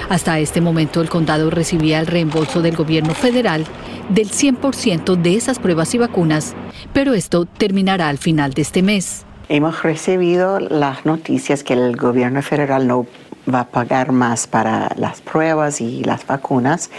Hasta 0.09 0.41
este 0.41 0.61
momento 0.61 1.01
el 1.01 1.09
condado 1.09 1.51
recibía 1.51 2.01
el 2.01 2.09
reembolso 2.09 2.63
del 2.63 2.75
gobierno 2.75 3.15
federal 3.15 3.65
del 4.09 4.29
100% 4.29 5.23
de 5.23 5.37
esas 5.37 5.61
pruebas 5.61 5.95
y 5.95 5.99
vacunas, 5.99 6.57
pero 6.93 7.15
esto 7.15 7.45
terminará 7.45 8.09
al 8.09 8.19
final 8.19 8.55
de 8.55 8.63
este 8.63 8.83
mes. 8.83 9.25
Hemos 9.49 9.85
recibido 9.85 10.59
las 10.59 11.07
noticias 11.07 11.63
que 11.63 11.75
el 11.75 11.97
gobierno 11.97 12.43
federal 12.43 12.89
no 12.89 13.07
va 13.53 13.61
a 13.61 13.69
pagar 13.69 14.13
más 14.13 14.47
para 14.47 14.93
las 14.97 15.21
pruebas 15.21 15.81
y 15.81 16.03
las 16.05 16.27
vacunas. 16.27 16.91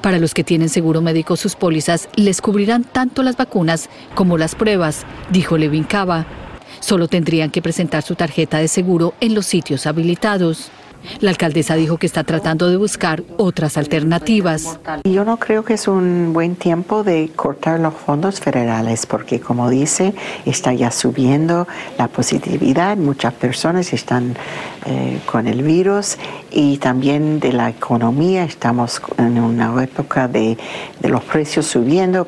Para 0.00 0.18
los 0.18 0.34
que 0.34 0.44
tienen 0.44 0.68
seguro 0.68 1.00
médico, 1.00 1.36
sus 1.36 1.56
pólizas 1.56 2.08
les 2.16 2.40
cubrirán 2.40 2.84
tanto 2.84 3.22
las 3.22 3.36
vacunas 3.36 3.88
como 4.14 4.38
las 4.38 4.54
pruebas, 4.54 5.04
dijo 5.30 5.58
Levin 5.58 5.84
Cava. 5.84 6.26
Solo 6.80 7.08
tendrían 7.08 7.50
que 7.50 7.62
presentar 7.62 8.02
su 8.02 8.14
tarjeta 8.14 8.58
de 8.58 8.68
seguro 8.68 9.14
en 9.20 9.34
los 9.34 9.46
sitios 9.46 9.86
habilitados. 9.86 10.70
La 11.20 11.30
alcaldesa 11.30 11.74
dijo 11.74 11.96
que 11.96 12.06
está 12.06 12.24
tratando 12.24 12.68
de 12.68 12.76
buscar 12.76 13.22
otras 13.36 13.76
alternativas. 13.76 14.78
Yo 15.04 15.24
no 15.24 15.38
creo 15.38 15.64
que 15.64 15.74
es 15.74 15.88
un 15.88 16.32
buen 16.32 16.56
tiempo 16.56 17.02
de 17.02 17.30
cortar 17.34 17.80
los 17.80 17.94
fondos 17.94 18.40
federales 18.40 19.06
porque, 19.06 19.40
como 19.40 19.70
dice, 19.70 20.14
está 20.44 20.72
ya 20.72 20.90
subiendo 20.90 21.66
la 21.98 22.08
positividad. 22.08 22.96
Muchas 22.96 23.34
personas 23.34 23.92
están 23.92 24.34
eh, 24.86 25.20
con 25.26 25.46
el 25.46 25.62
virus 25.62 26.16
y 26.50 26.78
también 26.78 27.40
de 27.40 27.52
la 27.52 27.70
economía. 27.70 28.44
Estamos 28.44 29.00
en 29.18 29.40
una 29.40 29.82
época 29.82 30.28
de, 30.28 30.56
de 31.00 31.08
los 31.08 31.22
precios 31.24 31.66
subiendo. 31.66 32.26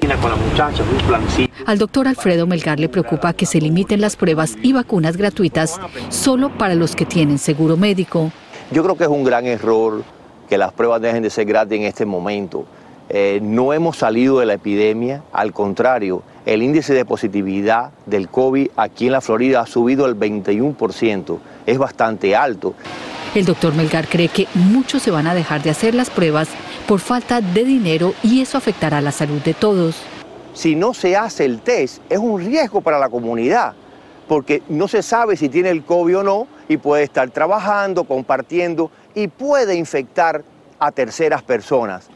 Al 1.67 1.79
doctor 1.79 2.09
Alfredo 2.09 2.47
Melgar 2.47 2.81
le 2.81 2.89
preocupa 2.89 3.33
que 3.33 3.47
se 3.47 3.61
limiten 3.61 4.01
las 4.01 4.17
pruebas 4.17 4.57
y 4.63 4.73
vacunas 4.73 5.17
gratuitas 5.17 5.81
solo 6.09 6.57
para 6.57 6.75
los 6.75 6.97
que 6.97 7.07
tienen 7.07 7.39
seguro 7.39 7.77
médico. 7.77 8.33
Yo 8.71 8.83
creo 8.83 8.97
que 8.97 9.05
es 9.05 9.11
un 9.11 9.25
gran 9.25 9.47
error 9.47 10.03
que 10.49 10.59
las 10.59 10.73
pruebas 10.73 11.01
dejen 11.01 11.23
de 11.23 11.31
ser 11.31 11.47
gratis 11.47 11.79
en 11.79 11.85
este 11.85 12.05
momento. 12.05 12.67
Eh, 13.09 13.41
no 13.43 13.73
hemos 13.73 13.97
salido 13.97 14.41
de 14.41 14.47
la 14.47 14.55
epidemia, 14.55 15.23
al 15.33 15.55
contrario, 15.55 16.23
el 16.45 16.63
índice 16.63 16.93
de 16.93 17.07
positividad 17.07 17.93
del 18.05 18.29
COVID 18.29 18.69
aquí 18.77 19.07
en 19.07 19.13
la 19.13 19.23
Florida 19.23 19.61
ha 19.61 19.67
subido 19.67 20.05
el 20.05 20.19
21%, 20.19 21.39
es 21.65 21.79
bastante 21.79 22.37
alto. 22.37 22.75
El 23.35 23.47
doctor 23.47 23.75
Melgar 23.75 24.07
cree 24.07 24.29
que 24.29 24.47
muchos 24.55 25.03
se 25.03 25.11
van 25.11 25.27
a 25.27 25.35
dejar 25.35 25.63
de 25.63 25.71
hacer 25.71 25.95
las 25.95 26.11
pruebas 26.11 26.49
por 26.87 27.01
falta 27.01 27.41
de 27.41 27.65
dinero 27.65 28.13
y 28.23 28.43
eso 28.43 28.59
afectará 28.59 29.01
la 29.01 29.13
salud 29.13 29.41
de 29.41 29.55
todos. 29.55 29.97
Si 30.53 30.75
no 30.75 30.93
se 30.93 31.17
hace 31.17 31.47
el 31.47 31.61
test, 31.61 32.03
es 32.11 32.19
un 32.19 32.45
riesgo 32.45 32.83
para 32.83 32.99
la 32.99 33.09
comunidad, 33.09 33.73
porque 34.29 34.63
no 34.69 34.87
se 34.87 35.03
sabe 35.03 35.37
si 35.37 35.49
tiene 35.49 35.71
el 35.71 35.83
COVID 35.83 36.19
o 36.19 36.23
no 36.23 36.47
y 36.69 36.77
puede 36.77 37.03
estar 37.03 37.31
trabajando, 37.31 38.05
compartiendo 38.05 38.91
y 39.15 39.29
puede 39.29 39.75
infectar 39.75 40.45
a 40.79 40.93
terceras 40.93 41.43
personas. 41.43 42.09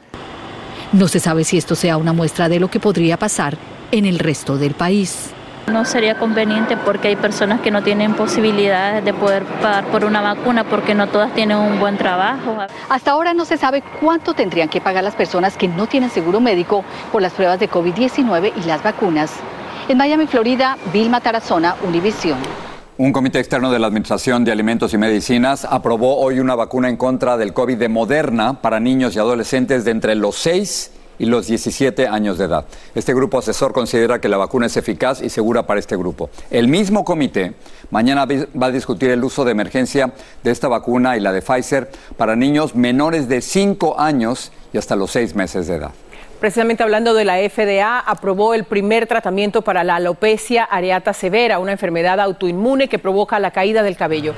No 0.92 1.08
se 1.08 1.20
sabe 1.20 1.44
si 1.44 1.56
esto 1.56 1.74
sea 1.74 1.96
una 1.96 2.12
muestra 2.12 2.48
de 2.48 2.60
lo 2.60 2.68
que 2.68 2.78
podría 2.78 3.16
pasar 3.16 3.56
en 3.90 4.04
el 4.04 4.18
resto 4.18 4.58
del 4.58 4.74
país. 4.74 5.30
No 5.68 5.84
sería 5.84 6.18
conveniente 6.18 6.76
porque 6.76 7.08
hay 7.08 7.16
personas 7.16 7.60
que 7.60 7.70
no 7.70 7.82
tienen 7.82 8.14
posibilidades 8.14 9.04
de 9.04 9.14
poder 9.14 9.44
pagar 9.62 9.84
por 9.86 10.04
una 10.04 10.20
vacuna 10.20 10.64
porque 10.64 10.94
no 10.94 11.06
todas 11.06 11.32
tienen 11.34 11.56
un 11.56 11.78
buen 11.78 11.96
trabajo. 11.96 12.58
Hasta 12.88 13.12
ahora 13.12 13.32
no 13.32 13.44
se 13.44 13.56
sabe 13.56 13.82
cuánto 14.00 14.34
tendrían 14.34 14.68
que 14.68 14.80
pagar 14.80 15.04
las 15.04 15.14
personas 15.14 15.56
que 15.56 15.68
no 15.68 15.86
tienen 15.86 16.10
seguro 16.10 16.40
médico 16.40 16.84
por 17.10 17.22
las 17.22 17.32
pruebas 17.32 17.60
de 17.60 17.70
COVID-19 17.70 18.52
y 18.56 18.66
las 18.66 18.82
vacunas. 18.82 19.32
En 19.88 19.98
Miami, 19.98 20.28
Florida, 20.28 20.78
Vilma 20.92 21.20
Tarazona, 21.20 21.74
Univisión. 21.86 22.38
Un 22.98 23.12
comité 23.12 23.40
externo 23.40 23.72
de 23.72 23.80
la 23.80 23.88
Administración 23.88 24.44
de 24.44 24.52
Alimentos 24.52 24.94
y 24.94 24.98
Medicinas 24.98 25.64
aprobó 25.68 26.18
hoy 26.18 26.38
una 26.38 26.54
vacuna 26.54 26.88
en 26.88 26.96
contra 26.96 27.36
del 27.36 27.52
COVID 27.52 27.76
de 27.76 27.88
Moderna 27.88 28.62
para 28.62 28.78
niños 28.78 29.16
y 29.16 29.18
adolescentes 29.18 29.84
de 29.84 29.90
entre 29.90 30.14
los 30.14 30.36
6 30.36 30.92
y 31.18 31.26
los 31.26 31.48
17 31.48 32.06
años 32.06 32.38
de 32.38 32.44
edad. 32.44 32.64
Este 32.94 33.12
grupo 33.12 33.38
asesor 33.38 33.72
considera 33.72 34.20
que 34.20 34.28
la 34.28 34.36
vacuna 34.36 34.66
es 34.66 34.76
eficaz 34.76 35.20
y 35.20 35.30
segura 35.30 35.66
para 35.66 35.80
este 35.80 35.96
grupo. 35.96 36.30
El 36.50 36.68
mismo 36.68 37.04
comité 37.04 37.54
mañana 37.90 38.24
va 38.24 38.66
a 38.66 38.70
discutir 38.70 39.10
el 39.10 39.24
uso 39.24 39.44
de 39.44 39.50
emergencia 39.50 40.12
de 40.44 40.50
esta 40.52 40.68
vacuna 40.68 41.16
y 41.16 41.20
la 41.20 41.32
de 41.32 41.42
Pfizer 41.42 41.90
para 42.16 42.36
niños 42.36 42.76
menores 42.76 43.28
de 43.28 43.40
5 43.40 43.98
años 43.98 44.52
y 44.72 44.78
hasta 44.78 44.94
los 44.94 45.10
6 45.10 45.34
meses 45.34 45.66
de 45.66 45.74
edad. 45.74 45.92
Precisamente 46.42 46.82
hablando 46.82 47.14
de 47.14 47.24
la 47.24 47.36
FDA, 47.36 48.00
aprobó 48.00 48.52
el 48.52 48.64
primer 48.64 49.06
tratamiento 49.06 49.62
para 49.62 49.84
la 49.84 49.94
alopecia 49.94 50.64
areata 50.64 51.12
severa, 51.12 51.60
una 51.60 51.70
enfermedad 51.70 52.18
autoinmune 52.18 52.88
que 52.88 52.98
provoca 52.98 53.38
la 53.38 53.52
caída 53.52 53.84
del 53.84 53.96
cabello. 53.96 54.34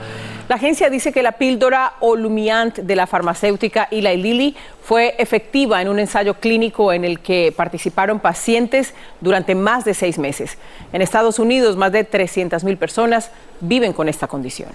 La 0.46 0.56
agencia 0.56 0.90
dice 0.90 1.14
que 1.14 1.22
la 1.22 1.32
píldora 1.32 1.94
Olumiant 2.00 2.76
de 2.76 2.94
la 2.94 3.06
farmacéutica 3.06 3.88
Eli 3.90 4.18
Lilly 4.18 4.56
fue 4.82 5.14
efectiva 5.16 5.80
en 5.80 5.88
un 5.88 5.98
ensayo 5.98 6.34
clínico 6.34 6.92
en 6.92 7.06
el 7.06 7.20
que 7.20 7.54
participaron 7.56 8.20
pacientes 8.20 8.92
durante 9.22 9.54
más 9.54 9.86
de 9.86 9.94
seis 9.94 10.18
meses. 10.18 10.58
En 10.92 11.00
Estados 11.00 11.38
Unidos, 11.38 11.78
más 11.78 11.90
de 11.92 12.04
300 12.04 12.64
mil 12.64 12.76
personas 12.76 13.30
viven 13.60 13.94
con 13.94 14.10
esta 14.10 14.26
condición. 14.26 14.68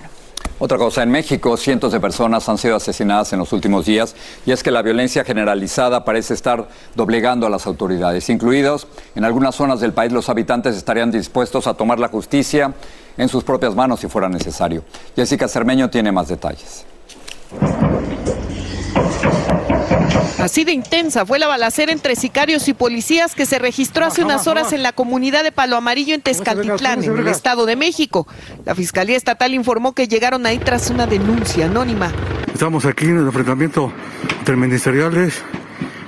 Otra 0.61 0.77
cosa, 0.77 1.03
en 1.03 1.09
México 1.09 1.55
cientos 1.55 1.93
de 1.93 2.01
personas 2.01 2.49
han 2.49 2.57
sido 2.57 2.75
asesinadas 2.75 3.31
en 3.31 3.39
los 3.39 3.53
últimos 3.53 3.85
días 3.85 4.13
y 4.45 4.51
es 4.51 4.61
que 4.61 4.71
la 4.71 4.81
violencia 4.81 5.23
generalizada 5.23 6.03
parece 6.03 6.33
estar 6.33 6.67
doblegando 6.95 7.47
a 7.47 7.49
las 7.49 7.65
autoridades, 7.65 8.29
incluidos 8.29 8.85
en 9.15 9.23
algunas 9.23 9.55
zonas 9.55 9.79
del 9.79 9.93
país 9.93 10.11
los 10.11 10.27
habitantes 10.27 10.75
estarían 10.75 11.11
dispuestos 11.11 11.65
a 11.65 11.75
tomar 11.75 11.97
la 11.97 12.09
justicia 12.09 12.73
en 13.17 13.29
sus 13.29 13.45
propias 13.45 13.73
manos 13.73 14.01
si 14.01 14.07
fuera 14.07 14.27
necesario. 14.27 14.83
Jessica 15.15 15.47
Cermeño 15.47 15.89
tiene 15.89 16.11
más 16.11 16.27
detalles. 16.27 16.85
Así 20.39 20.63
de 20.63 20.71
intensa 20.71 21.25
fue 21.25 21.37
la 21.37 21.47
balacera 21.47 21.91
entre 21.91 22.15
sicarios 22.15 22.67
y 22.69 22.73
policías 22.73 23.35
que 23.35 23.45
se 23.45 23.59
registró 23.59 24.05
hace 24.05 24.23
unas 24.23 24.47
horas 24.47 24.71
en 24.71 24.83
la 24.83 24.93
comunidad 24.93 25.43
de 25.43 25.51
Palo 25.51 25.75
Amarillo 25.75 26.15
en 26.15 26.21
Tezcatitlán, 26.21 27.03
en 27.03 27.17
el 27.17 27.27
Estado 27.27 27.65
de 27.65 27.75
México. 27.75 28.25
La 28.65 28.73
Fiscalía 28.73 29.17
Estatal 29.17 29.53
informó 29.53 29.93
que 29.93 30.07
llegaron 30.07 30.45
ahí 30.45 30.57
tras 30.57 30.89
una 30.89 31.07
denuncia 31.07 31.65
anónima. 31.65 32.13
Estamos 32.53 32.85
aquí 32.85 33.05
en 33.05 33.17
el 33.17 33.25
enfrentamiento 33.25 33.91
entre 34.39 34.55
ministeriales 34.55 35.43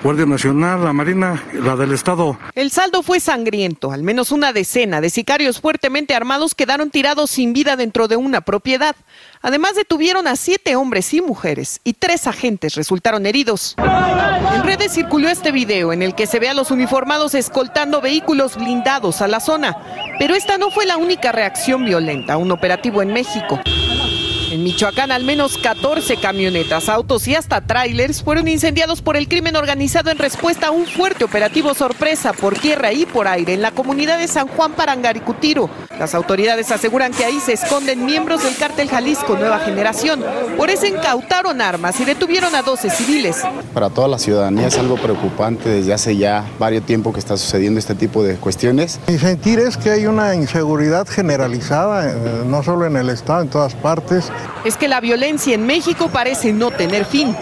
Guardia 0.03 0.25
Nacional, 0.25 0.83
la 0.83 0.93
Marina, 0.93 1.43
la 1.53 1.75
del 1.75 1.91
Estado. 1.91 2.35
El 2.55 2.71
saldo 2.71 3.03
fue 3.03 3.19
sangriento. 3.19 3.91
Al 3.91 4.01
menos 4.01 4.31
una 4.31 4.51
decena 4.51 4.99
de 4.99 5.11
sicarios 5.11 5.61
fuertemente 5.61 6.15
armados 6.15 6.55
quedaron 6.55 6.89
tirados 6.89 7.29
sin 7.29 7.53
vida 7.53 7.75
dentro 7.75 8.07
de 8.07 8.15
una 8.15 8.41
propiedad. 8.41 8.95
Además 9.43 9.75
detuvieron 9.75 10.27
a 10.27 10.35
siete 10.37 10.75
hombres 10.75 11.13
y 11.13 11.21
mujeres 11.21 11.81
y 11.83 11.93
tres 11.93 12.25
agentes 12.25 12.73
resultaron 12.73 13.27
heridos. 13.27 13.75
En 13.77 14.63
redes 14.63 14.91
circuló 14.91 15.29
este 15.29 15.51
video 15.51 15.93
en 15.93 16.01
el 16.01 16.15
que 16.15 16.25
se 16.25 16.39
ve 16.39 16.49
a 16.49 16.55
los 16.55 16.71
uniformados 16.71 17.35
escoltando 17.35 18.01
vehículos 18.01 18.55
blindados 18.55 19.21
a 19.21 19.27
la 19.27 19.39
zona. 19.39 19.77
Pero 20.17 20.33
esta 20.33 20.57
no 20.57 20.71
fue 20.71 20.87
la 20.87 20.97
única 20.97 21.31
reacción 21.31 21.85
violenta 21.85 22.33
a 22.33 22.37
un 22.37 22.51
operativo 22.51 23.03
en 23.03 23.13
México. 23.13 23.59
En 24.51 24.63
Michoacán, 24.63 25.13
al 25.13 25.23
menos 25.23 25.57
14 25.57 26.17
camionetas, 26.17 26.89
autos 26.89 27.25
y 27.25 27.35
hasta 27.35 27.61
trailers 27.61 28.21
fueron 28.21 28.49
incendiados 28.49 29.01
por 29.01 29.15
el 29.15 29.29
crimen 29.29 29.55
organizado 29.55 30.11
en 30.11 30.17
respuesta 30.17 30.67
a 30.67 30.71
un 30.71 30.85
fuerte 30.85 31.23
operativo 31.23 31.73
sorpresa 31.73 32.33
por 32.33 32.59
tierra 32.59 32.91
y 32.91 33.05
por 33.05 33.29
aire 33.29 33.53
en 33.53 33.61
la 33.61 33.71
comunidad 33.71 34.19
de 34.19 34.27
San 34.27 34.49
Juan 34.49 34.73
Parangaricutiro. 34.73 35.69
Las 35.97 36.13
autoridades 36.15 36.69
aseguran 36.69 37.13
que 37.13 37.23
ahí 37.23 37.39
se 37.39 37.53
esconden 37.53 38.05
miembros 38.05 38.43
del 38.43 38.57
cártel 38.57 38.89
Jalisco 38.89 39.37
Nueva 39.37 39.59
Generación. 39.59 40.21
Por 40.57 40.69
eso 40.69 40.85
incautaron 40.85 41.61
armas 41.61 41.97
y 42.01 42.03
detuvieron 42.03 42.53
a 42.53 42.61
12 42.61 42.89
civiles. 42.89 43.37
Para 43.73 43.89
toda 43.89 44.09
la 44.09 44.19
ciudadanía 44.19 44.67
es 44.67 44.77
algo 44.77 44.97
preocupante 44.97 45.69
desde 45.69 45.93
hace 45.93 46.17
ya 46.17 46.43
varios 46.59 46.81
tiempo 46.85 47.13
que 47.13 47.19
está 47.19 47.37
sucediendo 47.37 47.79
este 47.79 47.95
tipo 47.95 48.21
de 48.21 48.35
cuestiones. 48.35 48.99
Mi 49.07 49.17
sentir 49.17 49.59
es 49.59 49.77
que 49.77 49.91
hay 49.91 50.07
una 50.07 50.35
inseguridad 50.35 51.07
generalizada, 51.07 52.09
eh, 52.09 52.43
no 52.47 52.63
solo 52.63 52.85
en 52.85 52.97
el 52.97 53.09
Estado, 53.09 53.43
en 53.43 53.49
todas 53.49 53.75
partes 53.75 54.29
es 54.63 54.77
que 54.77 54.87
la 54.87 54.99
violencia 54.99 55.55
en 55.55 55.65
México 55.65 56.09
parece 56.09 56.53
no 56.53 56.71
tener 56.71 57.05
fin. 57.05 57.35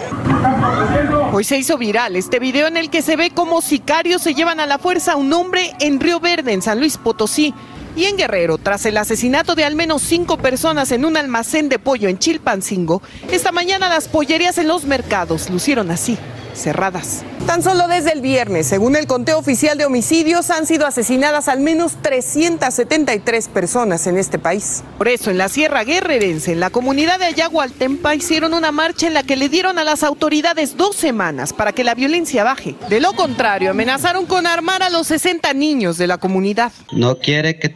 Hoy 1.32 1.44
se 1.44 1.58
hizo 1.58 1.78
viral 1.78 2.16
este 2.16 2.38
video 2.38 2.66
en 2.66 2.76
el 2.76 2.90
que 2.90 3.02
se 3.02 3.16
ve 3.16 3.30
cómo 3.30 3.60
sicarios 3.60 4.22
se 4.22 4.34
llevan 4.34 4.60
a 4.60 4.66
la 4.66 4.78
fuerza 4.78 5.12
a 5.12 5.16
un 5.16 5.32
hombre 5.32 5.72
en 5.80 6.00
Río 6.00 6.20
Verde, 6.20 6.52
en 6.52 6.62
San 6.62 6.78
Luis 6.80 6.96
Potosí. 6.96 7.54
Y 7.96 8.04
en 8.04 8.16
Guerrero, 8.16 8.56
tras 8.56 8.86
el 8.86 8.96
asesinato 8.96 9.54
de 9.54 9.64
al 9.64 9.74
menos 9.74 10.02
cinco 10.02 10.38
personas 10.38 10.92
en 10.92 11.04
un 11.04 11.16
almacén 11.16 11.68
de 11.68 11.78
pollo 11.78 12.08
en 12.08 12.18
Chilpancingo, 12.18 13.02
esta 13.30 13.50
mañana 13.50 13.88
las 13.88 14.08
pollerías 14.08 14.58
en 14.58 14.68
los 14.68 14.84
mercados 14.84 15.50
lucieron 15.50 15.90
así, 15.90 16.16
cerradas. 16.54 17.24
Tan 17.50 17.64
solo 17.64 17.88
desde 17.88 18.12
el 18.12 18.20
viernes, 18.20 18.68
según 18.68 18.94
el 18.94 19.08
conteo 19.08 19.36
oficial 19.36 19.76
de 19.76 19.84
homicidios, 19.84 20.50
han 20.50 20.68
sido 20.68 20.86
asesinadas 20.86 21.48
al 21.48 21.58
menos 21.58 22.00
373 22.00 23.48
personas 23.48 24.06
en 24.06 24.18
este 24.18 24.38
país. 24.38 24.84
Por 24.98 25.08
eso, 25.08 25.32
en 25.32 25.38
la 25.38 25.48
Sierra 25.48 25.82
Guerrerense, 25.82 26.52
en 26.52 26.60
la 26.60 26.70
comunidad 26.70 27.18
de 27.18 27.24
Ayagualtempa, 27.24 28.14
hicieron 28.14 28.54
una 28.54 28.70
marcha 28.70 29.08
en 29.08 29.14
la 29.14 29.24
que 29.24 29.34
le 29.34 29.48
dieron 29.48 29.80
a 29.80 29.84
las 29.84 30.04
autoridades 30.04 30.76
dos 30.76 30.94
semanas 30.94 31.52
para 31.52 31.72
que 31.72 31.82
la 31.82 31.96
violencia 31.96 32.44
baje. 32.44 32.76
De 32.88 33.00
lo 33.00 33.14
contrario, 33.14 33.72
amenazaron 33.72 34.26
con 34.26 34.46
armar 34.46 34.84
a 34.84 34.88
los 34.88 35.08
60 35.08 35.52
niños 35.52 35.98
de 35.98 36.06
la 36.06 36.18
comunidad. 36.18 36.70
No 36.92 37.18
quiere 37.18 37.58
que, 37.58 37.74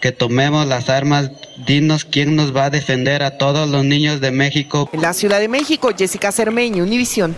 que 0.00 0.10
tomemos 0.10 0.66
las 0.66 0.88
armas 0.88 1.30
dinos 1.68 2.04
quién 2.04 2.34
nos 2.34 2.54
va 2.54 2.64
a 2.64 2.70
defender 2.70 3.22
a 3.22 3.38
todos 3.38 3.68
los 3.68 3.84
niños 3.84 4.20
de 4.20 4.32
México. 4.32 4.90
En 4.92 5.02
la 5.02 5.12
Ciudad 5.12 5.38
de 5.38 5.46
México, 5.46 5.90
Jessica 5.96 6.32
Cermeño, 6.32 6.82
Univisión. 6.82 7.36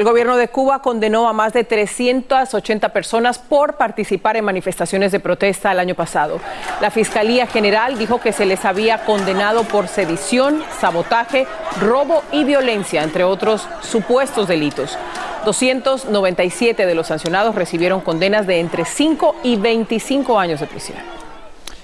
El 0.00 0.06
gobierno 0.06 0.38
de 0.38 0.48
Cuba 0.48 0.80
condenó 0.80 1.28
a 1.28 1.34
más 1.34 1.52
de 1.52 1.62
380 1.62 2.88
personas 2.88 3.38
por 3.38 3.76
participar 3.76 4.34
en 4.38 4.46
manifestaciones 4.46 5.12
de 5.12 5.20
protesta 5.20 5.72
el 5.72 5.78
año 5.78 5.94
pasado. 5.94 6.40
La 6.80 6.90
Fiscalía 6.90 7.46
General 7.46 7.98
dijo 7.98 8.18
que 8.18 8.32
se 8.32 8.46
les 8.46 8.64
había 8.64 9.04
condenado 9.04 9.64
por 9.64 9.88
sedición, 9.88 10.64
sabotaje, 10.80 11.46
robo 11.82 12.22
y 12.32 12.44
violencia, 12.44 13.02
entre 13.02 13.24
otros 13.24 13.68
supuestos 13.82 14.48
delitos. 14.48 14.96
297 15.44 16.86
de 16.86 16.94
los 16.94 17.08
sancionados 17.08 17.54
recibieron 17.54 18.00
condenas 18.00 18.46
de 18.46 18.58
entre 18.58 18.86
5 18.86 19.36
y 19.42 19.56
25 19.56 20.38
años 20.38 20.60
de 20.60 20.66
prisión. 20.66 20.96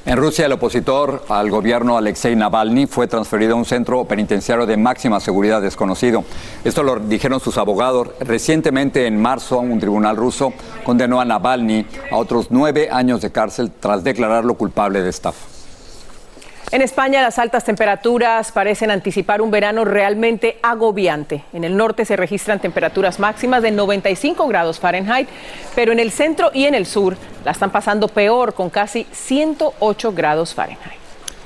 En 0.07 0.17
Rusia, 0.19 0.47
el 0.47 0.53
opositor 0.53 1.25
al 1.29 1.51
gobierno 1.51 1.99
Alexei 1.99 2.37
Navalny 2.37 2.87
fue 2.87 3.09
transferido 3.09 3.55
a 3.55 3.57
un 3.57 3.65
centro 3.65 4.05
penitenciario 4.05 4.65
de 4.65 4.77
máxima 4.77 5.19
seguridad 5.19 5.61
desconocido. 5.61 6.23
Esto 6.63 6.85
lo 6.85 7.01
dijeron 7.01 7.41
sus 7.41 7.59
abogados. 7.59 8.11
Recientemente, 8.21 9.09
en 9.09 9.21
marzo, 9.21 9.59
un 9.59 9.81
tribunal 9.81 10.17
ruso 10.17 10.53
condenó 10.85 11.21
a 11.21 11.25
Navalny 11.25 11.85
a 12.13 12.19
otros 12.19 12.47
nueve 12.51 12.89
años 12.89 13.21
de 13.21 13.33
cárcel 13.33 13.73
tras 13.81 14.05
declararlo 14.05 14.55
culpable 14.55 15.03
de 15.03 15.11
estafa. 15.11 15.56
En 16.73 16.83
España 16.83 17.23
las 17.23 17.39
altas 17.39 17.63
temperaturas 17.63 18.51
parecen 18.51 18.91
anticipar 18.91 19.41
un 19.41 19.53
verano 19.53 19.85
realmente 19.85 20.59
agobiante. 20.65 21.45
En 21.53 21.63
el 21.63 21.77
norte 21.77 22.05
se 22.05 22.17
registran 22.17 22.59
temperaturas 22.59 23.21
máximas 23.21 23.63
de 23.63 23.71
95 23.71 24.49
grados 24.49 24.81
Fahrenheit, 24.81 25.29
pero 25.77 25.93
en 25.93 26.01
el 26.01 26.11
centro 26.11 26.51
y 26.53 26.65
en 26.65 26.75
el 26.75 26.85
sur 26.85 27.17
la 27.45 27.53
están 27.53 27.71
pasando 27.71 28.09
peor 28.09 28.53
con 28.53 28.69
casi 28.69 29.07
108 29.13 30.13
grados 30.13 30.55
Fahrenheit. 30.55 30.99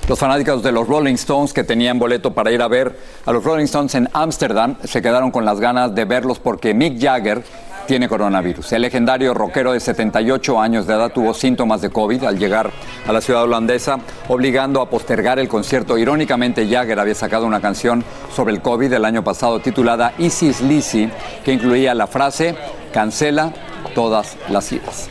Los 0.09 0.19
fanáticos 0.19 0.63
de 0.63 0.73
los 0.73 0.89
Rolling 0.89 1.15
Stones 1.15 1.53
que 1.53 1.65
tenían 1.65 1.99
boleto 1.99 2.33
para 2.33 2.51
ir 2.51 2.63
a 2.63 2.69
ver 2.69 2.99
a 3.27 3.33
los 3.33 3.45
Rolling 3.45 3.67
Stones 3.67 3.95
en 3.95 4.09
Ámsterdam 4.15 4.77
se 4.85 5.03
quedaron 5.03 5.31
con 5.31 5.45
las 5.45 5.61
ganas 5.61 5.95
de 5.95 6.07
verlos 6.07 6.39
porque 6.39 6.73
Mick 6.73 6.99
Jagger 6.99 7.45
tiene 7.91 8.09
coronavirus. 8.09 8.73
El 8.75 8.83
legendario 8.83 9.35
rockero 9.35 9.73
de 9.73 9.81
78 9.81 10.61
años 10.61 10.87
de 10.87 10.95
edad 10.95 11.11
tuvo 11.11 11.35
síntomas 11.35 11.81
de 11.81 11.91
COVID 11.91 12.23
al 12.23 12.39
llegar 12.39 12.71
a 13.05 13.13
la 13.13 13.21
ciudad 13.21 13.43
holandesa, 13.43 13.99
obligando 14.29 14.81
a 14.81 14.89
postergar 14.89 15.41
el 15.41 15.49
concierto. 15.49 15.99
Irónicamente, 15.99 16.69
Jagger 16.69 17.01
había 17.01 17.17
sacado 17.17 17.47
una 17.47 17.61
canción 17.61 18.05
sobre 18.33 18.55
el 18.55 18.63
COVID 18.63 18.93
el 18.93 19.05
año 19.05 19.25
pasado 19.25 19.59
titulada 19.59 20.13
Isis 20.19 20.61
Lisi, 20.61 21.11
que 21.45 21.53
incluía 21.53 21.93
la 21.97 22.07
frase 22.07 22.55
cancela 22.93 23.53
todas 23.93 24.37
las 24.49 24.71
idas. 24.71 25.09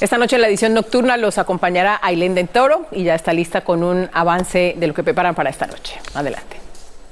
Esta 0.00 0.16
noche 0.16 0.36
en 0.36 0.42
la 0.42 0.48
edición 0.48 0.72
nocturna 0.72 1.18
los 1.18 1.36
acompañará 1.36 2.00
Ailén 2.02 2.48
Toro 2.48 2.86
y 2.90 3.04
ya 3.04 3.14
está 3.14 3.34
lista 3.34 3.64
con 3.64 3.84
un 3.84 4.08
avance 4.14 4.76
de 4.78 4.86
lo 4.86 4.94
que 4.94 5.04
preparan 5.04 5.34
para 5.34 5.50
esta 5.50 5.66
noche. 5.66 6.00
Adelante. 6.14 6.61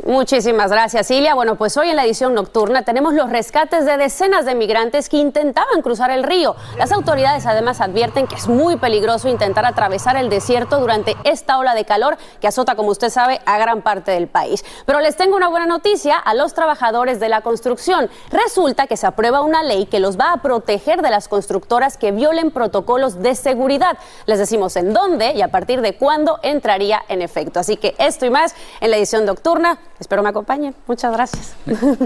Muchísimas 0.06 0.70
gracias, 0.70 1.08
Silvia. 1.08 1.34
Bueno, 1.34 1.56
pues 1.56 1.76
hoy 1.76 1.90
en 1.90 1.96
la 1.96 2.04
edición 2.04 2.32
nocturna 2.32 2.82
tenemos 2.84 3.12
los 3.12 3.28
rescates 3.28 3.84
de 3.84 3.98
decenas 3.98 4.46
de 4.46 4.54
migrantes 4.54 5.10
que 5.10 5.18
intentaban 5.18 5.82
cruzar 5.82 6.10
el 6.10 6.22
río. 6.22 6.56
Las 6.78 6.90
autoridades 6.90 7.44
además 7.44 7.82
advierten 7.82 8.26
que 8.26 8.34
es 8.36 8.48
muy 8.48 8.76
peligroso 8.76 9.28
intentar 9.28 9.66
atravesar 9.66 10.16
el 10.16 10.30
desierto 10.30 10.80
durante 10.80 11.16
esta 11.24 11.58
ola 11.58 11.74
de 11.74 11.84
calor 11.84 12.16
que 12.40 12.48
azota, 12.48 12.76
como 12.76 12.90
usted 12.90 13.10
sabe, 13.10 13.40
a 13.44 13.58
gran 13.58 13.82
parte 13.82 14.10
del 14.12 14.26
país. 14.26 14.64
Pero 14.86 15.00
les 15.00 15.16
tengo 15.16 15.36
una 15.36 15.48
buena 15.48 15.66
noticia 15.66 16.16
a 16.16 16.34
los 16.34 16.54
trabajadores 16.54 17.20
de 17.20 17.28
la 17.28 17.42
construcción. 17.42 18.08
Resulta 18.30 18.86
que 18.86 18.96
se 18.96 19.06
aprueba 19.06 19.42
una 19.42 19.62
ley 19.62 19.84
que 19.84 20.00
los 20.00 20.18
va 20.18 20.32
a 20.32 20.40
proteger 20.40 21.02
de 21.02 21.10
las 21.10 21.28
constructoras 21.28 21.98
que 21.98 22.10
violen 22.10 22.52
protocolos 22.52 23.22
de 23.22 23.34
seguridad. 23.34 23.98
Les 24.24 24.38
decimos 24.38 24.76
en 24.76 24.94
dónde 24.94 25.32
y 25.32 25.42
a 25.42 25.48
partir 25.48 25.82
de 25.82 25.96
cuándo 25.96 26.40
entraría 26.42 27.02
en 27.08 27.20
efecto. 27.20 27.60
Así 27.60 27.76
que 27.76 27.94
esto 27.98 28.24
y 28.24 28.30
más 28.30 28.54
en 28.80 28.90
la 28.90 28.96
edición 28.96 29.26
nocturna. 29.26 29.78
Espero 30.00 30.22
me 30.22 30.30
acompañen. 30.30 30.74
Muchas 30.86 31.12
gracias. 31.12 31.54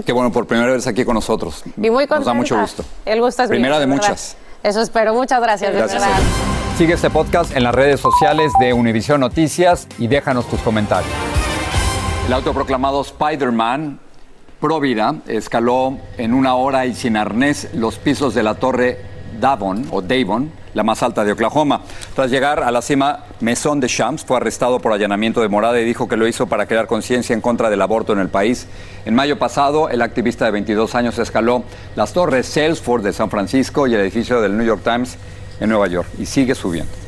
Qué 0.05 0.11
bueno, 0.11 0.31
por 0.31 0.45
primera 0.45 0.71
vez 0.73 0.85
aquí 0.85 1.03
con 1.05 1.15
nosotros. 1.15 1.63
Y 1.77 1.89
muy 1.89 2.05
contenta. 2.07 2.17
Nos 2.17 2.25
da 2.25 2.33
mucho 2.33 2.59
gusto. 2.59 2.83
El 3.05 3.21
gusto 3.21 3.43
es 3.43 3.49
Primera 3.49 3.75
mío, 3.75 3.79
de 3.79 3.85
verdad. 3.87 4.01
muchas. 4.09 4.37
Eso 4.63 4.81
espero. 4.81 5.13
Muchas 5.13 5.41
gracias. 5.41 5.71
de 5.71 5.77
Gracias. 5.79 6.01
verdad. 6.01 6.19
Sigue 6.77 6.93
este 6.93 7.09
podcast 7.09 7.55
en 7.55 7.63
las 7.63 7.73
redes 7.73 8.01
sociales 8.01 8.51
de 8.59 8.73
Univision 8.73 9.21
Noticias 9.21 9.87
y 9.97 10.07
déjanos 10.07 10.45
tus 10.47 10.59
comentarios. 10.61 11.11
El 12.27 12.33
autoproclamado 12.33 13.01
Spider-Man 13.01 13.99
Pro 14.59 14.79
Vida 14.79 15.15
escaló 15.27 15.97
en 16.17 16.33
una 16.33 16.55
hora 16.55 16.85
y 16.85 16.95
sin 16.95 17.15
arnés 17.15 17.69
los 17.73 17.97
pisos 17.97 18.33
de 18.33 18.43
la 18.43 18.55
torre 18.55 18.99
Davon 19.39 19.87
o 19.91 20.01
Davon, 20.01 20.51
la 20.75 20.83
más 20.83 21.01
alta 21.01 21.23
de 21.23 21.31
Oklahoma. 21.31 21.81
Tras 22.13 22.29
llegar 22.29 22.61
a 22.61 22.69
la 22.69 22.83
cima, 22.83 23.23
Maison 23.39 23.79
de 23.79 23.87
Champs 23.87 24.23
fue 24.23 24.37
arrestado 24.37 24.79
por 24.79 24.93
allanamiento 24.93 25.41
de 25.41 25.49
morada 25.49 25.79
y 25.81 25.85
dijo 25.85 26.07
que 26.07 26.17
lo 26.17 26.27
hizo 26.27 26.45
para 26.45 26.67
crear 26.67 26.85
conciencia 26.85 27.33
en 27.33 27.41
contra 27.41 27.71
del 27.71 27.81
aborto 27.81 28.13
en 28.13 28.19
el 28.19 28.29
país. 28.29 28.67
En 29.05 29.15
mayo 29.15 29.39
pasado, 29.39 29.89
el 29.89 30.03
activista 30.03 30.45
de 30.45 30.51
22 30.51 30.93
años 30.93 31.17
escaló 31.17 31.63
las 31.95 32.13
torres 32.13 32.45
Salesforce 32.45 33.07
de 33.07 33.13
San 33.13 33.31
Francisco 33.31 33.87
y 33.87 33.95
el 33.95 34.01
edificio 34.01 34.41
del 34.41 34.55
New 34.55 34.67
York 34.67 34.81
Times 34.83 35.17
en 35.59 35.69
Nueva 35.69 35.87
York 35.87 36.09
y 36.19 36.25
sigue 36.25 36.53
subiendo. 36.53 37.04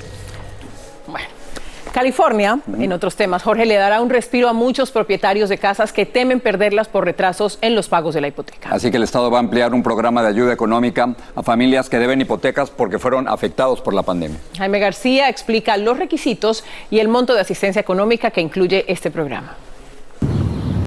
California, 1.97 2.59
en 2.77 2.93
otros 2.93 3.15
temas, 3.15 3.41
Jorge 3.41 3.65
le 3.65 3.73
dará 3.73 4.01
un 4.01 4.11
respiro 4.11 4.49
a 4.49 4.53
muchos 4.53 4.91
propietarios 4.91 5.49
de 5.49 5.57
casas 5.57 5.91
que 5.91 6.05
temen 6.05 6.39
perderlas 6.39 6.87
por 6.87 7.03
retrasos 7.03 7.57
en 7.59 7.73
los 7.73 7.87
pagos 7.87 8.13
de 8.13 8.21
la 8.21 8.27
hipoteca. 8.27 8.69
Así 8.69 8.91
que 8.91 8.97
el 8.97 9.03
Estado 9.03 9.31
va 9.31 9.37
a 9.37 9.39
ampliar 9.39 9.73
un 9.73 9.81
programa 9.81 10.21
de 10.21 10.27
ayuda 10.27 10.53
económica 10.53 11.15
a 11.35 11.41
familias 11.41 11.89
que 11.89 11.97
deben 11.97 12.21
hipotecas 12.21 12.69
porque 12.69 12.99
fueron 12.99 13.27
afectados 13.27 13.81
por 13.81 13.95
la 13.95 14.03
pandemia. 14.03 14.37
Jaime 14.59 14.77
García 14.77 15.27
explica 15.27 15.75
los 15.77 15.97
requisitos 15.97 16.63
y 16.91 16.99
el 16.99 17.07
monto 17.07 17.33
de 17.33 17.41
asistencia 17.41 17.79
económica 17.79 18.29
que 18.29 18.41
incluye 18.41 18.85
este 18.87 19.09
programa. 19.09 19.55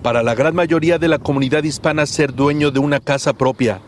Para 0.02 0.22
la 0.22 0.36
gran 0.36 0.54
mayoría 0.54 0.98
de 0.98 1.08
la 1.08 1.18
comunidad 1.18 1.64
hispana, 1.64 2.06
ser 2.06 2.32
dueño 2.32 2.70
de 2.70 2.78
una 2.78 3.00
casa 3.00 3.32
propia 3.32 3.80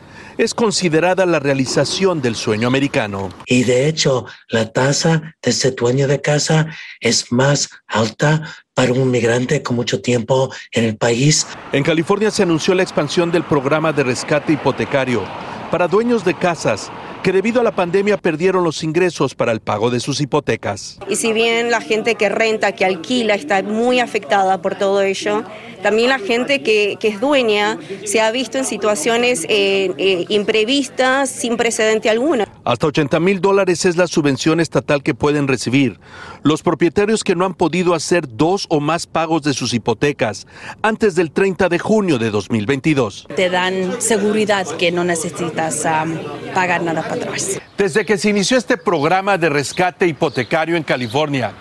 es 0.45 0.55
considerada 0.55 1.25
la 1.25 1.39
realización 1.39 2.21
del 2.21 2.35
sueño 2.35 2.67
americano. 2.67 3.29
Y 3.47 3.63
de 3.65 3.87
hecho, 3.87 4.27
la 4.49 4.73
tasa 4.73 5.37
de 5.41 5.51
ese 5.51 5.71
dueño 5.71 6.09
de 6.09 6.21
casa 6.21 6.67
es 7.01 7.31
más 7.31 7.71
alta 7.87 8.43
para 8.75 8.93
un 8.93 9.11
migrante 9.11 9.63
con 9.63 9.77
mucho 9.77 10.01
tiempo 10.01 10.53
en 10.73 10.85
el 10.85 10.97
país. 10.97 11.47
En 11.73 11.85
California 11.85 12.31
se 12.31 12.43
anunció 12.43 12.75
la 12.75 12.83
expansión 12.83 13.31
del 13.31 13.45
programa 13.45 13.93
de 13.93 14.03
rescate 14.03 14.53
hipotecario 14.55 15.23
para 15.71 15.89
dueños 15.89 16.25
de 16.25 16.35
casas 16.35 16.91
que 17.23 17.33
debido 17.33 17.61
a 17.61 17.65
la 17.65 17.71
pandemia 17.71 18.17
perdieron 18.17 18.65
los 18.65 18.83
ingresos 18.83 19.35
para 19.35 19.53
el 19.53 19.61
pago 19.61 19.91
de 19.91 20.01
sus 20.01 20.21
hipotecas. 20.21 20.99
Y 21.09 21.17
si 21.17 21.33
bien 21.33 21.71
la 21.71 21.81
gente 21.81 22.17
que 22.17 22.29
renta, 22.29 22.73
que 22.73 22.85
alquila, 22.85 23.35
está 23.35 23.63
muy 23.63 24.01
afectada 24.01 24.61
por 24.61 24.75
todo 24.75 25.03
ello, 25.03 25.45
también 25.83 26.09
la 26.09 26.19
gente 26.19 26.63
que, 26.63 26.97
que 26.99 27.09
es 27.09 27.21
dueña 27.21 27.79
se 28.05 28.21
ha 28.21 28.31
visto 28.31 28.59
en 28.59 28.65
situaciones 28.65 29.45
eh, 29.49 29.93
eh, 29.99 30.27
imprevistas, 30.29 31.31
sin 31.31 31.57
precedente 31.57 32.09
alguno. 32.09 32.45
Hasta 32.65 32.87
80 32.87 33.21
mil 33.21 33.41
dólares 33.41 33.85
es 33.85 33.97
la 33.97 34.07
subvención 34.07 34.61
estatal 34.61 35.03
que 35.03 35.15
pueden 35.15 35.49
recibir 35.49 35.99
los 36.43 36.63
propietarios 36.63 37.25
que 37.25 37.35
no 37.35 37.45
han 37.45 37.55
podido 37.55 37.95
hacer 37.95 38.29
dos 38.29 38.67
o 38.69 38.81
más 38.81 39.07
pagos 39.07 39.43
de 39.43 39.55
sus 39.55 39.75
hipotecas 39.75 40.47
antes 40.83 41.15
del 41.15 41.31
30 41.31 41.69
de 41.69 41.79
junio 41.79 42.19
de 42.19 42.31
2022. 42.31 43.29
Te 43.35 43.51
dan 43.51 44.01
seguridad 44.01 44.67
que 44.77 44.93
no 44.93 45.05
necesitas 45.05 45.85
um, 45.85 46.19
pagar 46.55 46.83
nada 46.83 47.03
para 47.03 47.15
atrás. 47.15 47.61
Desde 47.77 48.05
que 48.05 48.19
se 48.19 48.31
inició 48.31 48.59
este 48.59 48.77
programa 48.77 49.39
de 49.39 49.49
rescate 49.49 50.07
hipotecario 50.07 50.77
en 50.77 50.83
California, 50.83 51.53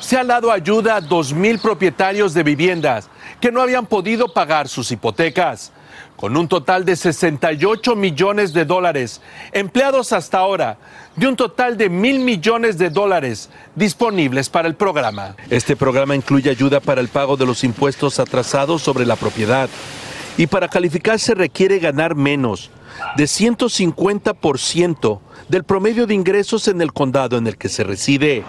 se 0.00 0.16
ha 0.16 0.24
dado 0.24 0.52
ayuda 0.52 0.96
a 0.96 1.02
2.000 1.02 1.60
propietarios 1.60 2.34
de 2.34 2.42
viviendas 2.42 3.08
que 3.40 3.52
no 3.52 3.60
habían 3.60 3.86
podido 3.86 4.32
pagar 4.32 4.68
sus 4.68 4.90
hipotecas, 4.92 5.72
con 6.16 6.36
un 6.36 6.48
total 6.48 6.84
de 6.84 6.96
68 6.96 7.94
millones 7.94 8.52
de 8.52 8.64
dólares 8.64 9.20
empleados 9.52 10.12
hasta 10.12 10.38
ahora, 10.38 10.78
de 11.14 11.28
un 11.28 11.36
total 11.36 11.76
de 11.76 11.88
mil 11.88 12.20
millones 12.20 12.78
de 12.78 12.90
dólares 12.90 13.50
disponibles 13.74 14.48
para 14.48 14.68
el 14.68 14.74
programa. 14.74 15.36
Este 15.50 15.76
programa 15.76 16.16
incluye 16.16 16.50
ayuda 16.50 16.80
para 16.80 17.00
el 17.00 17.08
pago 17.08 17.36
de 17.36 17.46
los 17.46 17.64
impuestos 17.64 18.18
atrasados 18.18 18.82
sobre 18.82 19.06
la 19.06 19.16
propiedad 19.16 19.68
y 20.36 20.46
para 20.46 20.68
calificar 20.68 21.18
se 21.18 21.34
requiere 21.34 21.78
ganar 21.78 22.14
menos 22.14 22.70
de 23.16 23.24
150% 23.24 25.20
del 25.48 25.64
promedio 25.64 26.06
de 26.06 26.14
ingresos 26.14 26.68
en 26.68 26.80
el 26.80 26.92
condado 26.92 27.36
en 27.38 27.46
el 27.46 27.56
que 27.56 27.68
se 27.68 27.84
reside. 27.84 28.44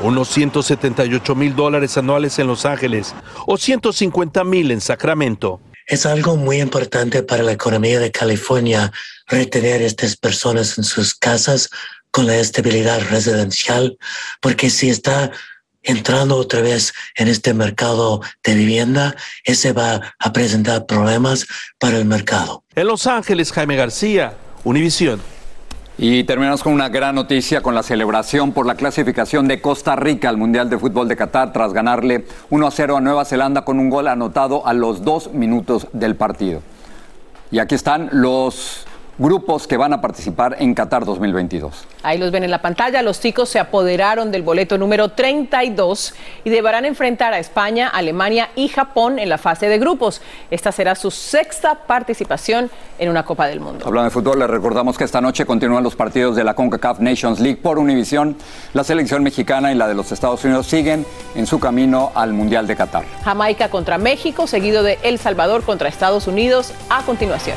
Unos 0.00 0.28
178 0.28 1.34
mil 1.34 1.56
dólares 1.56 1.96
anuales 1.98 2.38
en 2.38 2.46
Los 2.46 2.64
Ángeles 2.64 3.14
o 3.46 3.56
150 3.56 4.44
mil 4.44 4.70
en 4.70 4.80
Sacramento. 4.80 5.60
Es 5.86 6.06
algo 6.06 6.36
muy 6.36 6.60
importante 6.60 7.22
para 7.24 7.42
la 7.42 7.52
economía 7.52 7.98
de 7.98 8.12
California 8.12 8.92
retener 9.26 9.82
a 9.82 9.86
estas 9.86 10.16
personas 10.16 10.78
en 10.78 10.84
sus 10.84 11.14
casas 11.14 11.68
con 12.12 12.26
la 12.26 12.36
estabilidad 12.36 13.00
residencial, 13.10 13.98
porque 14.40 14.70
si 14.70 14.88
está 14.88 15.32
entrando 15.82 16.36
otra 16.36 16.60
vez 16.60 16.92
en 17.16 17.28
este 17.28 17.52
mercado 17.52 18.20
de 18.44 18.54
vivienda, 18.54 19.16
ese 19.44 19.72
va 19.72 20.14
a 20.18 20.32
presentar 20.32 20.86
problemas 20.86 21.46
para 21.78 21.98
el 21.98 22.04
mercado. 22.04 22.62
En 22.74 22.86
Los 22.86 23.06
Ángeles, 23.06 23.50
Jaime 23.50 23.74
García, 23.76 24.36
Univisión. 24.64 25.37
Y 26.00 26.22
terminamos 26.22 26.62
con 26.62 26.72
una 26.74 26.88
gran 26.88 27.16
noticia 27.16 27.60
con 27.60 27.74
la 27.74 27.82
celebración 27.82 28.52
por 28.52 28.66
la 28.66 28.76
clasificación 28.76 29.48
de 29.48 29.60
Costa 29.60 29.96
Rica 29.96 30.28
al 30.28 30.36
Mundial 30.36 30.70
de 30.70 30.78
Fútbol 30.78 31.08
de 31.08 31.16
Qatar 31.16 31.52
tras 31.52 31.72
ganarle 31.72 32.24
1 32.50 32.66
a 32.68 32.70
0 32.70 32.98
a 32.98 33.00
Nueva 33.00 33.24
Zelanda 33.24 33.64
con 33.64 33.80
un 33.80 33.90
gol 33.90 34.06
anotado 34.06 34.64
a 34.64 34.74
los 34.74 35.02
dos 35.02 35.32
minutos 35.32 35.88
del 35.92 36.14
partido. 36.14 36.62
Y 37.50 37.58
aquí 37.58 37.74
están 37.74 38.10
los 38.12 38.86
grupos 39.18 39.66
que 39.66 39.76
van 39.76 39.92
a 39.92 40.00
participar 40.00 40.56
en 40.60 40.74
Qatar 40.74 41.04
2022. 41.04 41.86
Ahí 42.02 42.18
los 42.18 42.30
ven 42.30 42.44
en 42.44 42.50
la 42.50 42.62
pantalla. 42.62 43.02
Los 43.02 43.20
chicos 43.20 43.48
se 43.48 43.58
apoderaron 43.58 44.30
del 44.30 44.42
boleto 44.42 44.78
número 44.78 45.08
32 45.10 46.14
y 46.44 46.50
deberán 46.50 46.84
enfrentar 46.84 47.32
a 47.32 47.38
España, 47.38 47.88
Alemania 47.88 48.50
y 48.54 48.68
Japón 48.68 49.18
en 49.18 49.28
la 49.28 49.38
fase 49.38 49.68
de 49.68 49.78
grupos. 49.78 50.22
Esta 50.50 50.72
será 50.72 50.94
su 50.94 51.10
sexta 51.10 51.86
participación 51.86 52.70
en 52.98 53.08
una 53.10 53.24
Copa 53.24 53.48
del 53.48 53.60
Mundo. 53.60 53.84
Hablando 53.86 54.04
de 54.04 54.10
fútbol, 54.10 54.38
les 54.38 54.48
recordamos 54.48 54.96
que 54.96 55.04
esta 55.04 55.20
noche 55.20 55.44
continúan 55.44 55.82
los 55.82 55.96
partidos 55.96 56.36
de 56.36 56.44
la 56.44 56.54
CONCACAF 56.54 57.00
Nations 57.00 57.40
League 57.40 57.58
por 57.60 57.78
Univisión. 57.78 58.36
La 58.72 58.84
selección 58.84 59.22
mexicana 59.22 59.72
y 59.72 59.74
la 59.74 59.88
de 59.88 59.94
los 59.94 60.12
Estados 60.12 60.44
Unidos 60.44 60.66
siguen 60.66 61.04
en 61.34 61.46
su 61.46 61.58
camino 61.58 62.12
al 62.14 62.32
Mundial 62.32 62.66
de 62.66 62.76
Qatar. 62.76 63.04
Jamaica 63.24 63.68
contra 63.68 63.98
México, 63.98 64.46
seguido 64.46 64.82
de 64.82 64.98
El 65.02 65.18
Salvador 65.18 65.64
contra 65.64 65.88
Estados 65.88 66.28
Unidos 66.28 66.72
a 66.88 67.02
continuación. 67.02 67.56